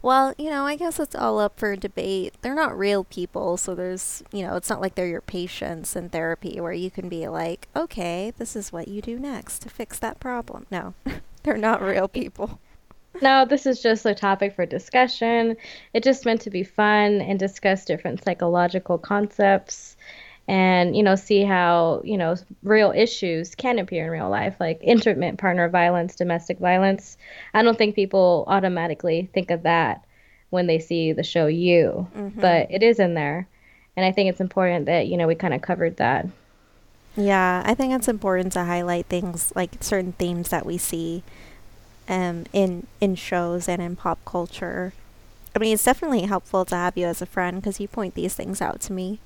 [0.02, 2.34] Well, you know, I guess it's all up for debate.
[2.40, 6.10] They're not real people, so there's, you know, it's not like they're your patients in
[6.10, 9.98] therapy where you can be like, okay, this is what you do next to fix
[9.98, 10.66] that problem.
[10.70, 10.94] No,
[11.42, 12.60] they're not real people.
[13.22, 15.56] No, this is just a topic for discussion.
[15.94, 19.95] It just meant to be fun and discuss different psychological concepts
[20.48, 24.78] and you know see how you know real issues can appear in real life like
[24.82, 27.16] intimate partner violence domestic violence.
[27.54, 30.04] I don't think people automatically think of that
[30.50, 32.40] when they see the show you mm-hmm.
[32.40, 33.48] but it is in there.
[33.96, 36.26] And i think it's important that you know we kind of covered that.
[37.16, 41.22] Yeah i think it's important to highlight things like certain themes that we see
[42.08, 44.92] um, in in shows and in pop culture.
[45.54, 48.34] I mean it's definitely helpful to have you as a friend because you point these
[48.34, 49.18] things out to me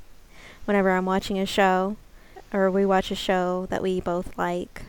[0.65, 1.97] whenever I'm watching a show
[2.53, 4.83] or we watch a show that we both like.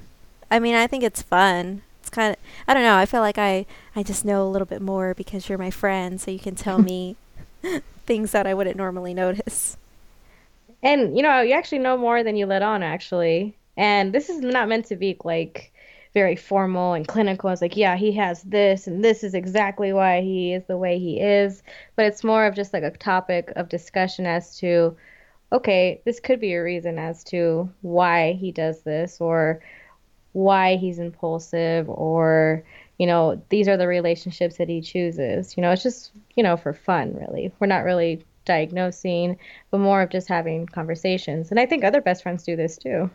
[0.50, 1.84] I mean, I think it's fun.
[2.02, 3.66] It's kind of I don't know, I feel like I
[3.96, 6.80] I just know a little bit more because you're my friend, so you can tell
[6.82, 7.16] me
[8.06, 9.78] things that I wouldn't normally notice.
[10.84, 13.56] And you know, you actually know more than you let on actually.
[13.78, 15.72] And this is not meant to be like
[16.14, 17.50] very formal and clinical.
[17.50, 21.00] It's like, yeah, he has this, and this is exactly why he is the way
[21.00, 21.64] he is.
[21.96, 24.96] But it's more of just like a topic of discussion as to
[25.52, 29.62] okay, this could be a reason as to why he does this or
[30.34, 32.64] why he's impulsive or
[32.98, 35.58] you know these are the relationships that he chooses.
[35.58, 37.52] You know it's just you know for fun really.
[37.60, 39.38] We're not really diagnosing
[39.70, 41.52] but more of just having conversations.
[41.52, 43.10] And i think other best friends do this too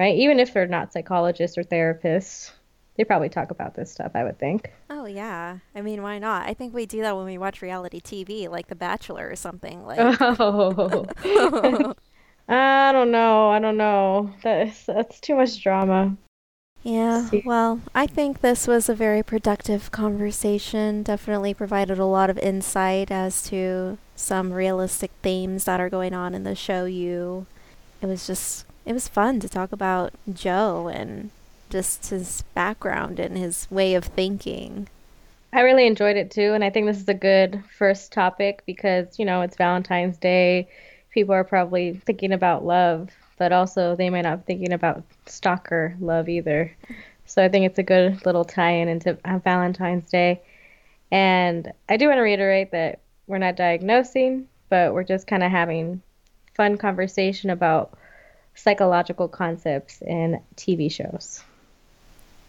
[0.00, 0.16] right?
[0.16, 2.52] Even if they're not psychologists or therapists
[2.96, 4.72] they probably talk about this stuff, I would think.
[4.88, 5.58] Oh yeah.
[5.74, 6.46] I mean, why not?
[6.46, 9.84] I think we do that when we watch reality TV, like The Bachelor or something.
[9.84, 11.06] Like Oh.
[12.48, 13.50] I don't don't know.
[13.50, 14.32] I don't know.
[14.42, 16.16] That's that's too much drama.
[16.82, 21.02] Yeah, well, I think this was a very productive conversation.
[21.02, 26.34] Definitely provided a lot of insight as to some realistic themes that are going on
[26.34, 27.46] in the show you.
[28.00, 31.30] It was just it was fun to talk about Joe and
[31.70, 34.88] just his background and his way of thinking.
[35.52, 39.18] I really enjoyed it too, and I think this is a good first topic because,
[39.18, 40.68] you know, it's Valentine's Day.
[41.10, 45.96] People are probably thinking about love, but also they might not be thinking about stalker
[45.98, 46.76] love either.
[47.26, 50.40] So I think it's a good little tie in into uh, Valentine's Day.
[51.10, 55.50] And I do want to reiterate that we're not diagnosing, but we're just kind of
[55.50, 56.02] having
[56.54, 57.96] fun conversation about
[58.54, 61.42] psychological concepts in TV shows.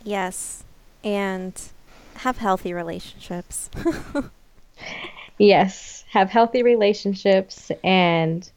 [0.03, 0.63] Yes.
[1.03, 1.59] And
[2.15, 3.69] have healthy relationships.
[5.37, 8.49] yes, have healthy relationships and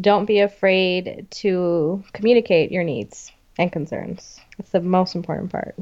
[0.00, 4.38] don't be afraid to communicate your needs and concerns.
[4.58, 5.74] It's the most important part.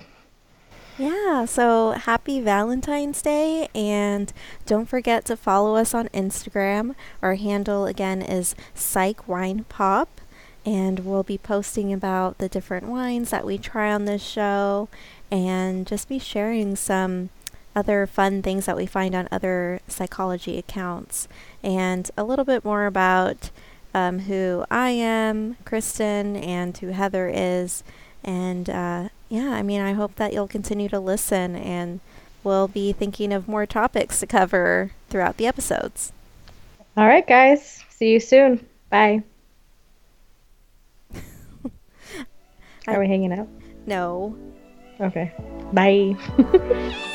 [0.97, 4.33] Yeah, so happy Valentine's Day and
[4.65, 6.95] don't forget to follow us on Instagram.
[7.21, 10.21] Our handle again is Psych Wine Pop
[10.65, 14.89] and we'll be posting about the different wines that we try on this show
[15.31, 17.31] and just be sharing some
[17.77, 21.29] other fun things that we find on other psychology accounts
[21.63, 23.51] and a little bit more about
[23.93, 27.85] um, who I am, Kristen, and who Heather is.
[28.23, 32.01] And uh, yeah, I mean, I hope that you'll continue to listen and
[32.43, 36.13] we'll be thinking of more topics to cover throughout the episodes.
[36.97, 37.83] All right, guys.
[37.91, 38.65] See you soon.
[38.91, 39.23] Bye.
[42.87, 43.49] Are we hanging out?
[43.87, 44.37] No.
[45.01, 45.33] Okay.
[45.73, 46.17] Bye.